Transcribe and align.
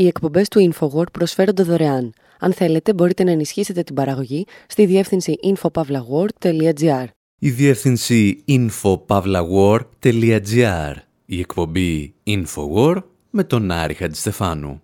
Οι 0.00 0.06
εκπομπές 0.06 0.48
του 0.48 0.72
InfoWord 0.72 1.12
προσφέρονται 1.12 1.62
δωρεάν. 1.62 2.12
Αν 2.38 2.52
θέλετε, 2.52 2.94
μπορείτε 2.94 3.24
να 3.24 3.30
ενισχύσετε 3.30 3.82
την 3.82 3.94
παραγωγή 3.94 4.46
στη 4.66 4.86
διεύθυνση 4.86 5.34
infopavlagor.gr. 5.42 7.04
Η 7.38 7.50
διεύθυνση 7.50 8.44
infopavlagor.gr. 8.48 10.94
Η 11.26 11.38
εκπομπή 11.38 12.14
InfoWord 12.26 13.02
με 13.30 13.44
τον 13.44 13.70
Άρη 13.70 13.94
Χατζηστεφάνου. 13.94 14.82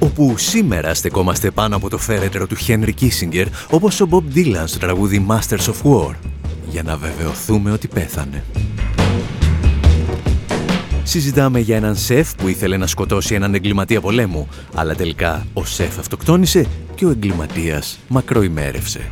όπου 0.00 0.38
σήμερα 0.38 0.94
στεκόμαστε 0.94 1.50
πάνω 1.50 1.76
από 1.76 1.90
το 1.90 1.98
φέρετρο 1.98 2.46
του 2.46 2.54
Χένρι 2.54 2.92
Κίσιγκερ 2.92 3.46
όπως 3.70 4.00
ο 4.00 4.06
Μπομπ 4.06 4.28
Ντίλαν 4.28 4.68
στο 4.68 4.78
τραγούδι 4.78 5.26
Masters 5.28 5.72
of 5.72 5.82
War 5.82 6.14
για 6.76 6.84
να 6.84 6.96
βεβαιωθούμε 6.96 7.70
ότι 7.70 7.88
πέθανε. 7.88 8.44
Συζητάμε 11.02 11.60
για 11.60 11.76
έναν 11.76 11.96
σεφ 11.96 12.34
που 12.34 12.48
ήθελε 12.48 12.76
να 12.76 12.86
σκοτώσει 12.86 13.34
έναν 13.34 13.54
εγκληματία 13.54 14.00
πολέμου, 14.00 14.48
αλλά 14.74 14.94
τελικά 14.94 15.46
ο 15.52 15.64
σεφ 15.64 15.98
αυτοκτόνησε 15.98 16.66
και 16.94 17.06
ο 17.06 17.10
εγκληματίας 17.10 17.98
μακροημέρευσε. 18.08 19.10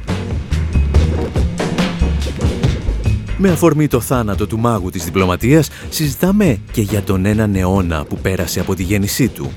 Με 3.38 3.50
αφορμή 3.50 3.88
το 3.88 4.00
θάνατο 4.00 4.46
του 4.46 4.58
μάγου 4.58 4.90
της 4.90 5.04
διπλωματίας, 5.04 5.68
συζητάμε 5.88 6.60
και 6.72 6.80
για 6.80 7.02
τον 7.02 7.24
έναν 7.26 7.54
αιώνα 7.54 8.04
που 8.04 8.18
πέρασε 8.18 8.60
από 8.60 8.74
τη 8.74 8.82
γέννησή 8.82 9.28
του, 9.28 9.52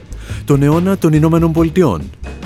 τον 0.46 0.64
αιώνα 0.64 0.98
των 0.98 1.14
Ηνωμένων 1.14 1.52
Πολιτειών, 1.52 2.02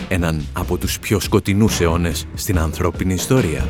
έναν 0.08 0.42
από 0.54 0.78
τους 0.78 1.00
πιο 1.00 1.20
σκοτεινούς 1.20 1.80
αιώνες 1.80 2.28
στην 2.34 2.60
ανθρώπινη 2.60 3.14
ιστορία. 3.14 3.68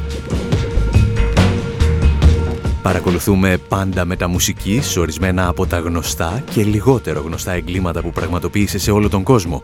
Παρακολουθούμε 2.82 3.58
πάντα 3.70 4.06
με 4.06 4.16
τα 4.16 4.28
μουσική 4.28 4.82
ορισμένα 4.98 5.48
από 5.48 5.66
τα 5.66 5.80
γνωστά 5.80 6.44
και 6.52 6.64
λιγότερο 6.64 7.20
γνωστά 7.22 7.52
εγκλήματα 7.52 8.02
που 8.02 8.12
πραγματοποίησε 8.12 8.80
σε 8.80 8.92
όλο 8.92 9.10
τον 9.10 9.24
κόσμο, 9.24 9.64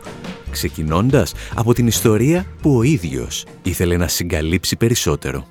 ξεκινώντας 0.52 1.34
από 1.56 1.74
την 1.74 1.88
ιστορία 1.88 2.46
που 2.62 2.78
ο 2.78 2.84
ίδιος 2.84 3.46
ήθελε 3.64 3.98
να 3.98 4.08
συγκαλύψει 4.08 4.76
περισσότερο. 4.76 5.48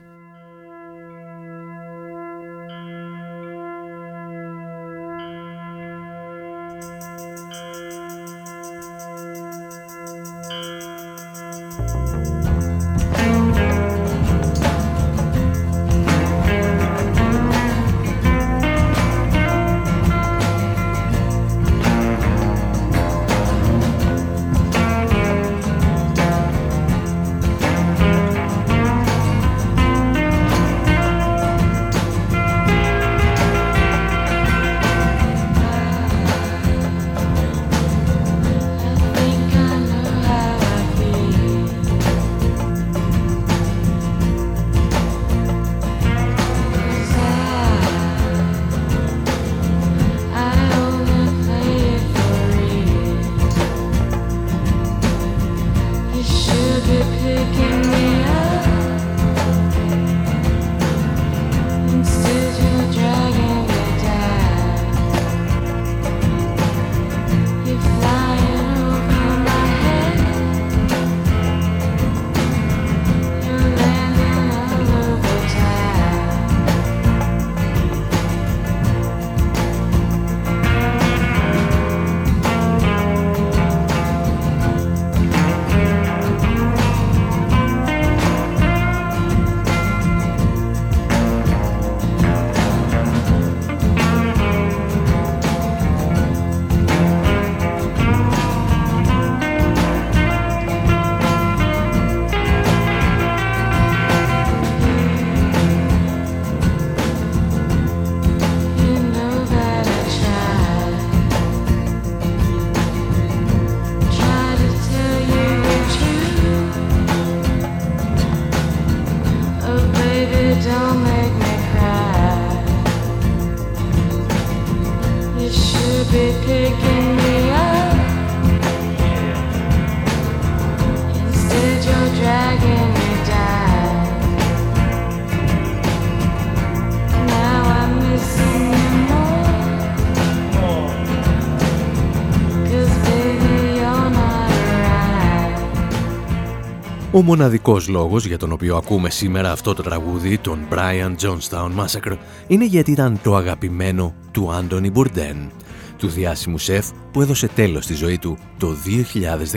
Μοναδικός 147.26 147.88
λόγος 147.88 148.26
για 148.26 148.38
τον 148.38 148.52
οποίο 148.52 148.76
ακούμε 148.76 149.10
σήμερα 149.10 149.50
αυτό 149.50 149.74
το 149.74 149.82
τραγούδι, 149.82 150.38
τον 150.38 150.58
Brian 150.70 151.14
Johnstown 151.20 151.70
Massacre, 151.78 152.16
είναι 152.46 152.64
γιατί 152.64 152.90
ήταν 152.90 153.20
το 153.22 153.36
αγαπημένο 153.36 154.14
του 154.30 154.52
Άντωνι 154.52 154.90
Μπουρντέν, 154.90 155.50
του 155.96 156.08
διάσημου 156.08 156.58
σεφ 156.58 156.86
που 157.12 157.22
έδωσε 157.22 157.48
τέλος 157.48 157.84
στη 157.84 157.94
ζωή 157.94 158.18
του 158.18 158.38
το 158.58 158.74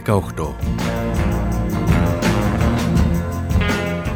2018. 0.05 0.55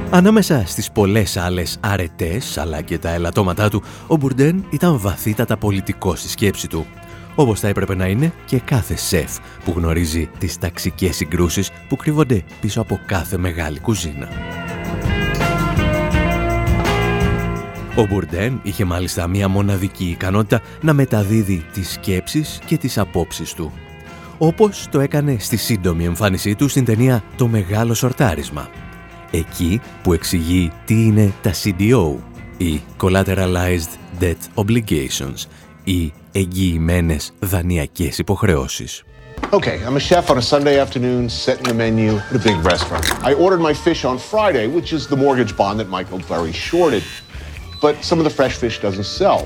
Ανάμεσα 0.09 0.63
στις 0.66 0.92
πολλές 0.92 1.38
άλλες 1.38 1.78
αρετές 1.80 2.58
αλλά 2.58 2.81
και 2.81 2.97
τα 2.97 3.09
ελαττώματά 3.09 3.69
του, 3.69 3.84
ο 4.08 4.16
Μπουρντέν 4.16 4.66
ήταν 4.69 5.00
βαθύτατα 5.00 5.58
πολιτικός 5.58 6.19
στη 6.19 6.30
σκέψη 6.30 6.68
του 6.68 6.86
όπως 7.36 7.60
θα 7.60 7.68
έπρεπε 7.68 7.96
να 7.96 8.08
είναι 8.08 8.34
και 8.46 8.60
κάθε 8.60 8.96
σεφ 8.96 9.38
που 9.64 9.74
γνωρίζει 9.76 10.30
τις 10.38 10.58
ταξικές 10.58 11.16
συγκρούσεις 11.16 11.72
που 11.88 11.96
κρύβονται 11.96 12.44
πίσω 12.62 12.82
από 12.82 13.00
κάθε 13.06 13.38
μεγάλη 13.38 13.80
κουζίνα. 13.80 14.28
Ο 17.96 18.06
Μπουρντέν 18.06 18.60
είχε 18.64 18.86
μάλιστα 18.86 19.28
μία 19.28 19.48
μοναδική 19.48 20.06
ικανότητα 20.06 20.62
να 20.81 20.94
μεταδίδει 20.94 21.66
τις 21.74 21.92
σκέψεις 21.92 22.60
και 22.66 22.78
τις 22.78 22.98
απόψεις 22.98 23.54
του. 23.54 23.72
Όπως 24.38 24.88
το 24.92 25.00
έκανε 25.00 25.36
στη 25.40 25.57
σύντομη 25.57 26.06
εμφάνισή 26.06 26.56
του 26.56 26.68
στην 26.68 26.86
ταινία 26.86 27.24
«Το 27.36 27.48
Μεγάλο 27.48 27.94
Σορτάρισμα». 27.94 28.69
Εκεί 29.31 29.81
που 30.04 30.13
εξηγεί 30.13 30.72
τι 30.86 31.06
είναι 31.06 31.34
τα 31.42 31.52
CDO, 31.63 32.16
ή 32.57 32.81
Collateralized 33.02 33.94
Debt 34.19 34.63
Obligations, 34.66 35.48
ή 35.83 36.13
εγγυημένες 36.31 37.33
δανειακές 37.39 38.18
υποχρεώσεις. 38.18 39.03
Okay, 39.51 39.77
I'm 39.85 39.97
a 39.97 40.00
chef 40.00 40.31
on 40.31 40.38
a 40.38 40.41
Sunday 40.41 40.80
afternoon 40.80 41.30
setting 41.30 41.65
the 41.71 41.77
menu 41.83 42.12
at 42.30 42.35
a 42.41 42.44
big 42.50 42.57
restaurant. 42.74 43.06
I 43.30 43.33
ordered 43.33 43.62
my 43.69 43.74
fish 43.74 44.01
on 44.03 44.18
Friday, 44.18 44.65
which 44.75 44.89
is 44.97 45.01
the 45.13 45.19
mortgage 45.25 45.53
bond 45.56 45.75
that 45.80 45.89
Michael 45.89 46.19
very 46.35 46.53
shorted. 46.69 47.03
But 47.83 47.94
some 48.09 48.18
of 48.21 48.25
the 48.27 48.35
fresh 48.39 48.56
fish 48.63 48.75
doesn't 48.85 49.09
sell. 49.21 49.41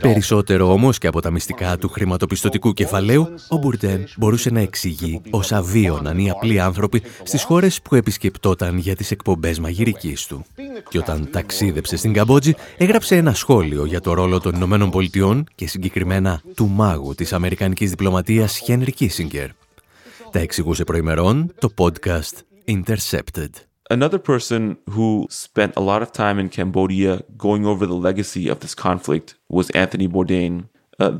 Περισσότερο 0.00 0.72
όμως 0.72 0.98
και 0.98 1.06
από 1.06 1.20
τα 1.20 1.30
μυστικά 1.30 1.78
του 1.78 1.88
χρηματοπιστωτικού 1.88 2.72
κεφαλαίου, 2.72 3.34
ο 3.48 3.56
Μπουρντέν 3.56 4.04
μπορούσε 4.16 4.50
να 4.50 4.60
εξηγεί 4.60 5.20
όσα 5.30 5.62
βίωναν 5.62 6.18
οι 6.18 6.30
απλοί 6.30 6.60
άνθρωποι 6.60 7.02
στις 7.22 7.42
χώρες 7.42 7.82
που 7.82 7.94
επισκεπτόταν 7.94 8.78
για 8.78 8.96
τις 8.96 9.10
εκπομπές 9.10 9.58
μαγειρικής 9.58 10.26
του. 10.26 10.44
Και 10.88 10.98
όταν 10.98 11.28
ταξίδεψε 11.32 11.96
στην 11.96 12.12
Καμπότζη, 12.12 12.54
έγραψε 12.76 13.16
ένα 13.16 13.34
σχόλιο 13.34 13.84
για 13.84 14.00
το 14.00 14.12
ρόλο 14.12 14.40
των 14.40 14.54
Ηνωμένων 14.54 14.90
Πολιτειών 14.90 15.46
και 15.54 15.66
συγκεκριμένα 15.66 16.40
του 16.54 16.66
μάγου 16.66 17.14
της 17.14 17.32
Αμερικανικής 17.32 17.90
διπλωματίας 17.90 18.58
Χένρι 18.58 18.92
Κίσιγκερ. 18.92 19.48
Τα 20.30 20.38
εξηγούσε 20.38 20.84
προημερών 20.84 21.54
το 21.58 21.68
podcast 21.76 22.34
Intercepted. 22.66 23.50
Another 23.88 24.18
person 24.18 24.78
who 24.90 25.28
spent 25.30 25.76
a 25.76 25.80
lot 25.80 26.02
of 26.02 26.10
time 26.10 26.40
in 26.40 26.48
Cambodia 26.48 27.22
going 27.36 27.64
over 27.64 27.86
the 27.86 27.94
legacy 27.94 28.48
of 28.48 28.58
this 28.58 28.74
conflict 28.74 29.36
was 29.48 29.70
Anthony 29.70 30.08
Bourdain. 30.08 30.68
Uh, 30.98 31.10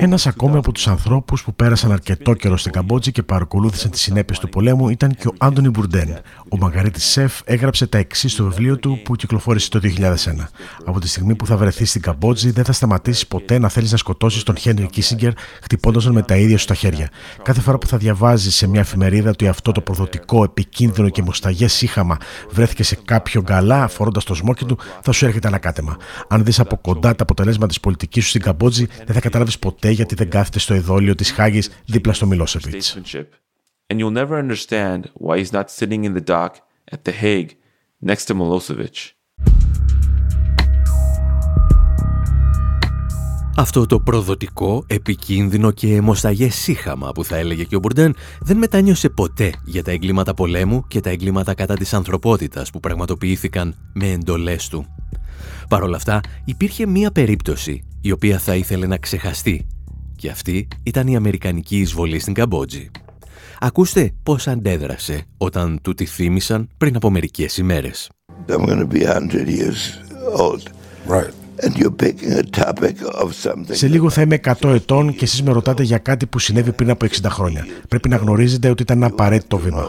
Ένας 0.00 0.26
ακόμη 0.26 0.56
από 0.56 0.72
τους 0.72 0.88
ανθρώπους 0.88 1.42
που 1.42 1.54
πέρασαν 1.54 1.92
αρκετό 1.92 2.34
καιρό 2.34 2.56
στην 2.56 2.72
Καμπότζη 2.72 3.12
και 3.12 3.22
παρακολούθησαν 3.22 3.90
τις 3.90 4.00
συνέπειες 4.00 4.38
του 4.38 4.48
πολέμου 4.48 4.88
ήταν 4.88 5.14
και 5.14 5.28
ο 5.28 5.34
Άντωνι 5.38 5.68
Μπουρντέν. 5.68 6.20
Ο 6.48 6.56
Μαργαρίτη 6.56 7.00
Σεφ 7.00 7.40
έγραψε 7.44 7.86
τα 7.86 7.98
εξής 7.98 8.32
στο 8.32 8.44
βιβλίο 8.44 8.78
του 8.78 9.00
που 9.04 9.16
κυκλοφόρησε 9.16 9.70
το 9.70 9.80
2001. 9.82 10.48
Από 10.84 11.00
τη 11.00 11.08
στιγμή 11.08 11.34
που 11.34 11.46
θα 11.46 11.56
βρεθεί 11.56 11.84
στην 11.84 12.00
Καμπότζη, 12.00 12.50
δεν 12.50 12.64
θα 12.64 12.72
σταματήσει 12.72 13.28
ποτέ 13.28 13.58
να 13.58 13.68
θέλεις 13.68 13.92
να 13.92 13.96
σκοτώσεις 13.96 14.42
τον 14.42 14.56
Χένρι 14.56 14.86
Κίσιγκερ, 14.86 15.32
χτυπώντας 15.62 16.04
τον 16.04 16.12
με 16.12 16.22
τα 16.22 16.36
ίδια 16.36 16.58
σου 16.58 16.66
τα 16.66 16.74
χέρια. 16.74 17.10
Κάθε 17.42 17.60
φορά 17.60 17.78
που 17.78 17.86
θα 17.86 17.96
διαβάζεις 17.96 18.54
σε 18.54 18.68
μια 18.68 18.80
εφημερίδα 18.80 19.30
ότι 19.30 19.48
αυτό 19.48 19.72
το 19.72 19.80
προδοτικό, 19.80 20.44
επικίνδυνο 20.44 21.08
και 21.08 21.22
μουσταγές 21.22 21.72
σύχαμα 21.72 22.16
βρέθηκε 22.50 22.82
σε 22.82 22.98
κάποιο 23.04 23.42
γκαλά 23.42 23.88
φορώντας 23.88 24.24
το 24.24 24.34
σμόκι 24.34 24.64
του, 24.64 24.78
θα 25.02 25.12
σου 25.12 25.24
έρχεται 25.24 25.48
ανακάτεμα. 25.48 25.96
Αν 26.28 26.44
δεις 26.44 26.60
από 26.60 26.76
κοντά 26.76 27.14
τα 27.14 27.22
αποτελέσματα 27.22 27.72
πολιτικής 27.80 28.22
σου 28.22 28.28
στην 28.28 28.42
Καμπότζη, 28.42 28.86
δεν 28.86 29.14
θα 29.14 29.20
καταλάβεις 29.20 29.58
ποτέ 29.58 29.90
γιατί 29.90 30.14
δεν 30.14 30.30
κάθεται 30.30 30.58
στο 30.58 30.74
εδόλιο 30.74 31.14
της 31.14 31.30
Χάγης 31.30 31.70
δίπλα 31.86 32.12
στο 32.12 32.26
Μιλόσεβιτς. 32.26 32.98
And 33.92 33.98
you'll 33.98 34.18
never 34.22 34.36
understand 34.38 35.00
why 35.26 35.34
he's 35.40 35.52
not 35.52 35.68
sitting 35.78 36.04
in 36.04 36.12
the 36.14 36.24
dock 36.34 36.52
at 36.94 37.00
The 37.04 37.14
Hague 37.22 37.52
next 38.10 38.24
to 38.28 38.34
Milosevic. 38.34 38.96
Αυτό 43.56 43.86
το 43.86 44.00
προδοτικό, 44.00 44.84
επικίνδυνο 44.86 45.70
και 45.70 45.94
αιμοσταγές 45.94 46.54
σύχαμα 46.54 47.12
που 47.12 47.24
θα 47.24 47.36
έλεγε 47.36 47.64
και 47.64 47.76
ο 47.76 47.78
Μπουρντέν 47.78 48.14
δεν 48.40 48.56
μετάνιωσε 48.56 49.08
ποτέ 49.08 49.52
για 49.64 49.82
τα 49.82 49.90
εγκλήματα 49.90 50.34
πολέμου 50.34 50.84
και 50.88 51.00
τα 51.00 51.10
εγκλήματα 51.10 51.54
κατά 51.54 51.74
της 51.74 51.94
ανθρωπότητας 51.94 52.70
που 52.70 52.80
πραγματοποιήθηκαν 52.80 53.74
με 53.92 54.10
εντολές 54.10 54.68
του. 54.68 54.86
Παρ' 55.68 55.82
όλα 55.82 55.96
αυτά 55.96 56.20
υπήρχε 56.44 56.86
μία 56.86 57.10
περίπτωση 57.10 57.82
η 58.00 58.12
οποία 58.12 58.38
θα 58.38 58.54
ήθελε 58.54 58.86
να 58.86 58.96
ξεχαστεί 58.96 59.66
και 60.16 60.30
αυτή 60.30 60.68
ήταν 60.82 61.06
η 61.06 61.16
Αμερικανική 61.16 61.78
εισβολή 61.78 62.18
στην 62.18 62.34
Καμπότζη. 62.34 62.90
Ακούστε 63.60 64.12
πώς 64.22 64.48
αντέδρασε 64.48 65.24
όταν 65.38 65.78
του 65.82 65.94
τη 65.94 66.04
θύμισαν 66.04 66.68
πριν 66.76 66.96
από 66.96 67.10
μερικές 67.10 67.56
ημέρες. 67.56 68.10
Σε 73.70 73.88
λίγο 73.88 74.10
θα 74.10 74.20
είμαι 74.20 74.40
100 74.60 74.74
ετών 74.74 75.14
και 75.14 75.24
εσείς 75.24 75.42
με 75.42 75.52
ρωτάτε 75.52 75.82
για 75.82 75.98
κάτι 75.98 76.26
που 76.26 76.38
συνέβη 76.38 76.72
πριν 76.72 76.90
από 76.90 77.06
60 77.06 77.26
χρόνια. 77.28 77.66
Πρέπει 77.88 78.08
να 78.08 78.16
γνωρίζετε 78.16 78.70
ότι 78.70 78.82
ήταν 78.82 78.96
ένα 78.96 79.06
απαραίτητο 79.06 79.58
βήμα. 79.58 79.88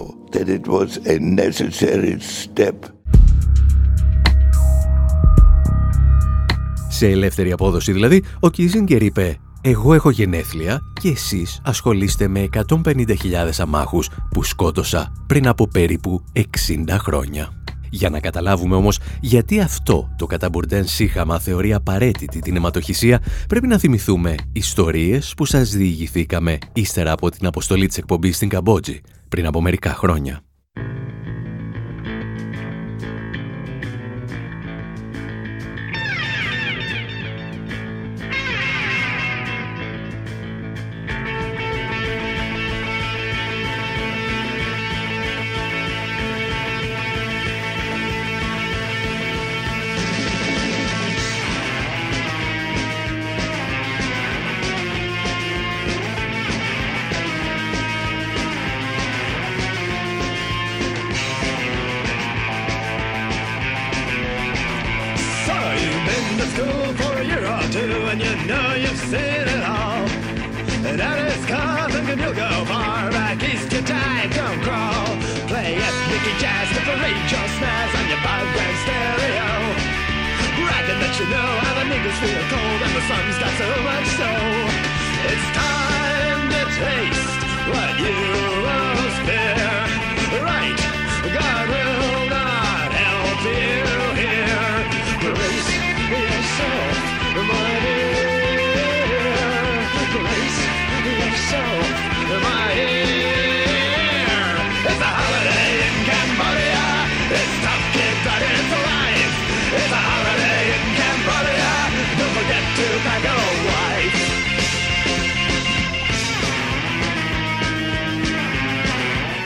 Σε 6.94 7.08
ελεύθερη 7.08 7.52
απόδοση 7.52 7.92
δηλαδή, 7.92 8.24
ο 8.40 8.50
Κίζιγκερ 8.50 9.02
είπε 9.02 9.38
«Εγώ 9.62 9.94
έχω 9.94 10.10
γενέθλια 10.10 10.82
και 11.02 11.10
εσείς 11.10 11.60
ασχολείστε 11.64 12.28
με 12.28 12.50
150.000 12.54 13.16
αμάχους 13.58 14.10
που 14.32 14.44
σκότωσα 14.44 15.12
πριν 15.28 15.48
από 15.48 15.68
περίπου 15.68 16.24
60 16.34 16.42
χρόνια». 16.90 17.50
Για 17.90 18.10
να 18.10 18.20
καταλάβουμε 18.20 18.76
όμως 18.76 19.00
γιατί 19.22 19.60
αυτό 19.60 20.10
το 20.18 20.26
καταμπουρντέν 20.26 20.88
σύχαμα 20.88 21.40
θεωρεί 21.40 21.74
απαραίτητη 21.74 22.40
την 22.40 22.56
αιματοχυσία, 22.56 23.22
πρέπει 23.48 23.68
να 23.68 23.78
θυμηθούμε 23.78 24.36
ιστορίες 24.52 25.34
που 25.38 25.46
σας 25.46 25.70
διηγηθήκαμε 25.70 26.58
ύστερα 26.74 27.12
από 27.12 27.30
την 27.32 27.48
αποστολή 27.48 27.88
της 27.88 27.98
εκπομπής 27.98 28.36
στην 28.36 28.50
Καμπότζη 28.50 29.02
πριν 29.30 29.46
από 29.46 29.62
μερικά 29.62 29.94
χρόνια. 29.94 30.44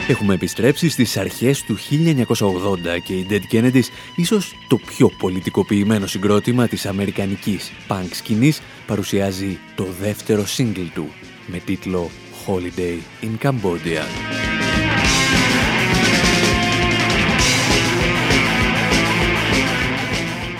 Έχουμε 0.07 0.33
επιστρέψει 0.33 0.89
στις 0.89 1.17
αρχές 1.17 1.63
του 1.63 1.77
1980 1.77 2.99
και 3.03 3.13
η 3.13 3.27
Dead 3.29 3.53
Kennedys, 3.53 3.85
ίσως 4.15 4.55
το 4.67 4.77
πιο 4.77 5.09
πολιτικοποιημένο 5.17 6.07
συγκρότημα 6.07 6.67
της 6.67 6.85
αμερικανικής 6.85 7.71
punk 7.87 8.07
σκηνής, 8.11 8.61
παρουσιάζει 8.87 9.59
το 9.75 9.87
δεύτερο 9.99 10.43
single 10.57 10.87
του 10.93 11.07
με 11.47 11.57
τίτλο 11.57 12.09
Holiday 12.45 12.97
in 13.21 13.47
Cambodia. 13.47 14.03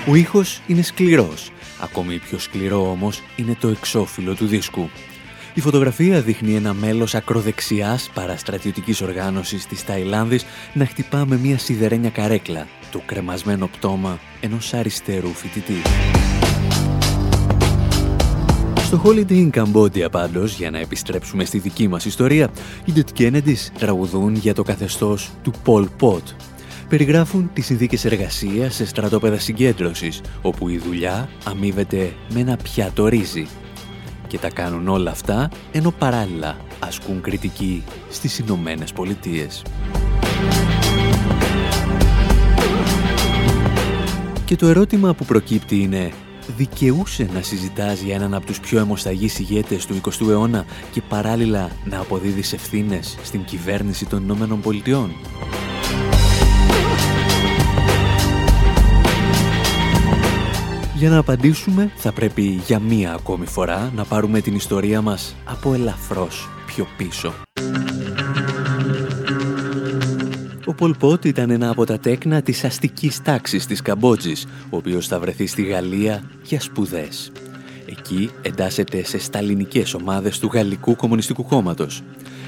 Ο 0.09 0.15
ήχος 0.15 0.61
είναι 0.67 0.81
σκληρός, 0.81 1.51
ακόμη 1.79 2.17
πιο 2.17 2.39
σκληρό 2.39 2.91
όμως 2.91 3.21
είναι 3.35 3.57
το 3.59 3.67
εξώφυλλο 3.67 4.35
του 4.35 4.45
δίσκου. 4.45 4.89
Η 5.57 5.61
φωτογραφία 5.61 6.21
δείχνει 6.21 6.55
ένα 6.55 6.73
μέλος 6.73 7.15
ακροδεξιάς 7.15 8.09
παραστρατιωτικής 8.13 9.01
οργάνωσης 9.01 9.65
της 9.65 9.85
Ταϊλάνδης 9.85 10.45
να 10.73 10.85
χτυπά 10.85 11.25
με 11.25 11.37
μια 11.37 11.57
σιδερένια 11.57 12.09
καρέκλα 12.09 12.67
το 12.91 13.01
κρεμασμένο 13.05 13.67
πτώμα 13.67 14.19
ενός 14.39 14.73
αριστερού 14.73 15.27
φοιτητή. 15.27 15.81
Στο 18.77 19.01
Holiday 19.05 19.49
in 19.49 19.49
Cambodia 19.49 20.11
πάντως, 20.11 20.57
για 20.57 20.71
να 20.71 20.79
επιστρέψουμε 20.79 21.45
στη 21.45 21.59
δική 21.59 21.87
μας 21.87 22.05
ιστορία, 22.05 22.49
οι 22.85 22.93
Dead 22.95 23.19
Kennedys 23.19 23.71
τραγουδούν 23.79 24.35
για 24.35 24.53
το 24.53 24.63
καθεστώς 24.63 25.31
του 25.43 25.51
Pol 25.65 25.85
Pot. 25.99 26.23
Περιγράφουν 26.89 27.49
τις 27.53 27.65
συνθήκες 27.65 28.05
εργασίας 28.05 28.75
σε 28.75 28.85
στρατόπεδα 28.85 29.39
συγκέντρωσης, 29.39 30.21
όπου 30.41 30.69
η 30.69 30.77
δουλειά 30.77 31.29
αμείβεται 31.43 32.13
με 32.33 32.39
ένα 32.39 32.57
πιάτο 32.57 33.07
ρύζι 33.07 33.47
και 34.27 34.37
τα 34.37 34.49
κάνουν 34.49 34.87
όλα 34.87 35.11
αυτά 35.11 35.49
ενώ 35.71 35.91
παράλληλα 35.91 36.57
ασκούν 36.79 37.21
κριτική 37.21 37.83
στις 38.09 38.39
Ηνωμένες 38.39 38.93
Πολιτείες. 38.93 39.63
Και 44.45 44.55
το 44.55 44.67
ερώτημα 44.67 45.13
που 45.13 45.25
προκύπτει 45.25 45.79
είναι 45.81 46.11
δικαιούσε 46.47 47.29
να 47.33 47.41
συζητάς 47.41 48.01
για 48.01 48.15
έναν 48.15 48.33
από 48.33 48.45
τους 48.45 48.59
πιο 48.59 48.79
αιμοσταγείς 48.79 49.39
ηγέτες 49.39 49.85
του 49.85 50.01
20ου 50.01 50.29
αιώνα 50.29 50.65
και 50.91 51.01
παράλληλα 51.01 51.69
να 51.85 51.99
αποδίδεις 51.99 52.53
ευθύνες 52.53 53.17
στην 53.23 53.43
κυβέρνηση 53.43 54.05
των 54.05 54.23
Ηνωμένων 54.23 54.61
Πολιτειών; 54.61 55.11
Για 61.05 61.13
να 61.13 61.19
απαντήσουμε 61.19 61.91
θα 61.95 62.11
πρέπει 62.11 62.41
για 62.41 62.79
μία 62.79 63.13
ακόμη 63.13 63.45
φορά 63.45 63.91
να 63.95 64.05
πάρουμε 64.05 64.41
την 64.41 64.55
ιστορία 64.55 65.01
μας 65.01 65.35
από 65.45 65.73
ελαφρώς 65.73 66.49
πιο 66.65 66.87
πίσω. 66.97 67.33
Ο 70.65 70.73
Πολ 70.73 70.95
Πότ 70.99 71.25
ήταν 71.25 71.49
ένα 71.49 71.69
από 71.69 71.85
τα 71.85 71.99
τέκνα 71.99 72.41
της 72.41 72.63
αστικής 72.63 73.21
τάξης 73.21 73.65
της 73.65 73.81
Καμπότζης, 73.81 74.45
ο 74.69 74.77
οποίος 74.77 75.07
θα 75.07 75.19
βρεθεί 75.19 75.47
στη 75.47 75.63
Γαλλία 75.63 76.23
για 76.43 76.61
σπουδές. 76.61 77.31
Εκεί 77.85 78.29
εντάσσεται 78.41 79.03
σε 79.03 79.19
σταλινικές 79.19 79.93
ομάδες 79.93 80.39
του 80.39 80.49
Γαλλικού 80.53 80.95
Κομμουνιστικού 80.95 81.45
Κόμματος. 81.45 82.01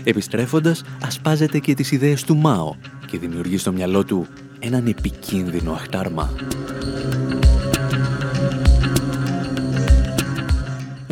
Επιστρέφοντας, 0.03 0.83
ασπάζεται 1.01 1.59
και 1.59 1.73
τις 1.73 1.91
ιδέες 1.91 2.23
του 2.23 2.35
Μάο 2.37 2.75
και 3.05 3.17
δημιουργεί 3.17 3.57
στο 3.57 3.71
μυαλό 3.71 4.03
του 4.03 4.27
έναν 4.59 4.87
επικίνδυνο 4.87 5.71
αχτάρμα. 5.71 6.33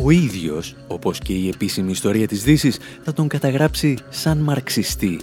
Ο 0.06 0.10
ίδιος, 0.10 0.74
όπως 0.86 1.18
και 1.18 1.32
η 1.32 1.48
επίσημη 1.48 1.90
ιστορία 1.90 2.26
της 2.26 2.42
δύσης 2.42 2.78
θα 3.02 3.12
τον 3.12 3.28
καταγράψει 3.28 3.98
σαν 4.08 4.38
μαρξιστή. 4.38 5.20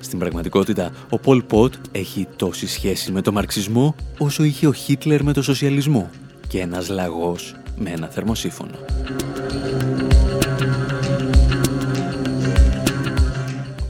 Στην 0.00 0.18
πραγματικότητα, 0.18 0.92
ο 1.10 1.18
Πολ 1.18 1.42
Πότ 1.42 1.74
έχει 1.92 2.26
τόση 2.36 2.66
σχέση 2.66 3.12
με 3.12 3.22
το 3.22 3.32
μαρξισμό 3.32 3.94
όσο 4.18 4.42
είχε 4.42 4.66
ο 4.66 4.72
Χίτλερ 4.72 5.22
με 5.22 5.32
το 5.32 5.42
σοσιαλισμό 5.42 6.10
και 6.48 6.60
ένας 6.60 6.88
λαγός 6.88 7.56
με 7.78 7.90
ένα 7.90 8.06
θερμοσύφωνο. 8.06 8.74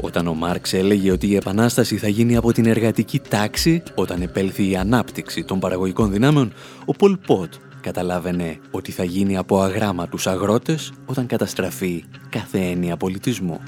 Όταν 0.00 0.26
ο 0.26 0.34
Μάρξ 0.34 0.72
έλεγε 0.72 1.10
ότι 1.10 1.26
η 1.26 1.36
Επανάσταση 1.36 1.96
θα 1.96 2.08
γίνει 2.08 2.36
από 2.36 2.52
την 2.52 2.66
εργατική 2.66 3.20
τάξη 3.28 3.82
όταν 3.94 4.22
επέλθει 4.22 4.70
η 4.70 4.76
ανάπτυξη 4.76 5.44
των 5.44 5.58
παραγωγικών 5.58 6.12
δυνάμεων, 6.12 6.52
ο 6.84 6.92
Πολ 6.92 7.16
Πότ 7.26 7.54
καταλάβαινε 7.86 8.58
ότι 8.70 8.92
θα 8.92 9.04
γίνει 9.04 9.36
από 9.36 9.60
αγράμματους 9.60 10.26
αγρότες 10.26 10.92
όταν 11.06 11.26
καταστραφεί 11.26 12.04
κάθε 12.28 12.58
έννοια 12.58 12.96
πολιτισμού. 12.96 13.60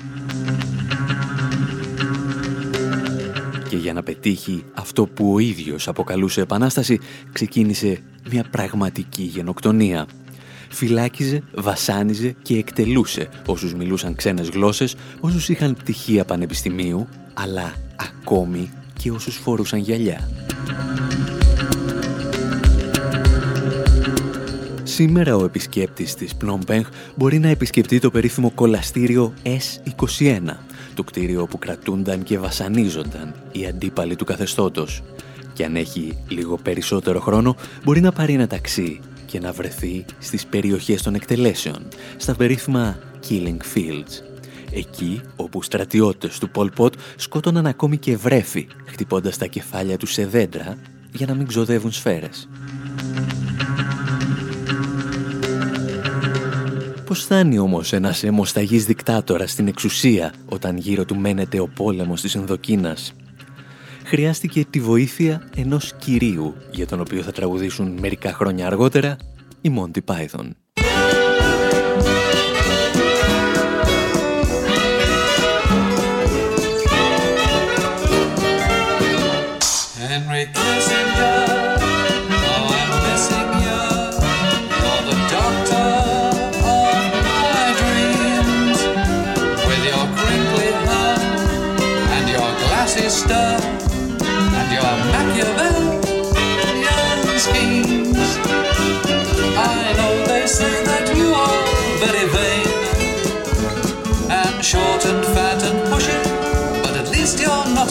Και 3.68 3.76
για 3.76 3.92
να 3.92 4.02
πετύχει 4.02 4.64
αυτό 4.74 5.06
που 5.06 5.32
ο 5.32 5.38
ίδιος 5.38 5.88
αποκαλούσε 5.88 6.40
επανάσταση, 6.40 7.00
ξεκίνησε 7.32 7.98
μια 8.30 8.44
πραγματική 8.50 9.22
γενοκτονία. 9.22 10.06
Φυλάκιζε, 10.68 11.42
βασάνιζε 11.54 12.34
και 12.42 12.56
εκτελούσε 12.56 13.28
όσους 13.46 13.74
μιλούσαν 13.74 14.14
ξένες 14.14 14.48
γλώσσες, 14.48 14.96
όσους 15.20 15.48
είχαν 15.48 15.74
πτυχία 15.74 16.24
πανεπιστημίου, 16.24 17.08
αλλά 17.34 17.74
ακόμη 17.96 18.70
και 18.98 19.10
όσους 19.10 19.36
φορούσαν 19.36 19.78
γυαλιά. 19.78 20.28
Σήμερα 24.98 25.36
ο 25.36 25.44
επισκέπτης 25.44 26.14
της 26.14 26.34
Πλόμπενχ 26.34 26.88
μπορεί 27.14 27.38
να 27.38 27.48
επισκεφτεί 27.48 27.98
το 27.98 28.10
περίφημο 28.10 28.50
κολαστήριο 28.50 29.34
S21, 29.42 30.40
το 30.94 31.02
κτίριο 31.02 31.42
όπου 31.42 31.58
κρατούνταν 31.58 32.22
και 32.22 32.38
βασανίζονταν 32.38 33.34
οι 33.52 33.66
αντίπαλοι 33.66 34.16
του 34.16 34.24
καθεστώτος. 34.24 35.02
Και 35.52 35.64
αν 35.64 35.76
έχει 35.76 36.18
λίγο 36.28 36.56
περισσότερο 36.56 37.20
χρόνο, 37.20 37.56
μπορεί 37.84 38.00
να 38.00 38.12
πάρει 38.12 38.32
ένα 38.32 38.46
ταξί 38.46 39.00
και 39.26 39.40
να 39.40 39.52
βρεθεί 39.52 40.04
στις 40.18 40.46
περιοχές 40.46 41.02
των 41.02 41.14
εκτελέσεων, 41.14 41.88
στα 42.16 42.34
περίφημα 42.34 42.98
Killing 43.28 43.76
Fields. 43.76 44.22
Εκεί 44.72 45.20
όπου 45.36 45.62
στρατιώτες 45.62 46.38
του 46.38 46.50
Πολ 46.50 46.70
Πότ 46.70 46.94
σκότωναν 47.16 47.66
ακόμη 47.66 47.96
και 47.96 48.16
βρέφη, 48.16 48.66
χτυπώντας 48.84 49.38
τα 49.38 49.46
κεφάλια 49.46 49.96
τους 49.96 50.12
σε 50.12 50.26
δέντρα 50.26 50.76
για 51.12 51.26
να 51.26 51.34
μην 51.34 51.46
ξοδεύουν 51.46 51.92
σφαίρες. 51.92 52.48
Πώς 57.08 57.22
φτάνει 57.22 57.58
όμως 57.58 57.92
ένας 57.92 58.22
αιμοσταγής 58.22 58.84
δικτάτορας 58.84 59.50
στην 59.50 59.66
εξουσία 59.68 60.32
όταν 60.48 60.76
γύρω 60.76 61.04
του 61.04 61.16
μένεται 61.16 61.60
ο 61.60 61.68
πόλεμος 61.68 62.20
της 62.20 62.34
Ενδοκίνας. 62.34 63.12
Χρειάστηκε 64.04 64.64
τη 64.70 64.80
βοήθεια 64.80 65.48
ενός 65.56 65.94
κυρίου 65.98 66.54
για 66.70 66.86
τον 66.86 67.00
οποίο 67.00 67.22
θα 67.22 67.32
τραγουδήσουν 67.32 67.98
μερικά 68.00 68.32
χρόνια 68.32 68.66
αργότερα 68.66 69.16
οι 69.60 69.72
Monty 69.76 70.00
Python. 70.04 70.50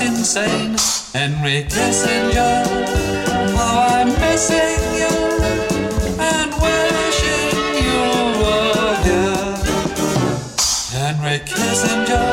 Insane. 0.02 0.76
Henry 1.14 1.60
Kissinger, 1.74 2.58
how 3.56 3.76
I'm 3.96 4.10
missing 4.24 4.82
you 5.02 5.14
and 6.32 6.52
wishing 6.64 7.56
you 7.86 8.02
were 8.42 8.96
here. 9.06 9.56
Henry 10.98 11.40
Kissinger. 11.50 12.30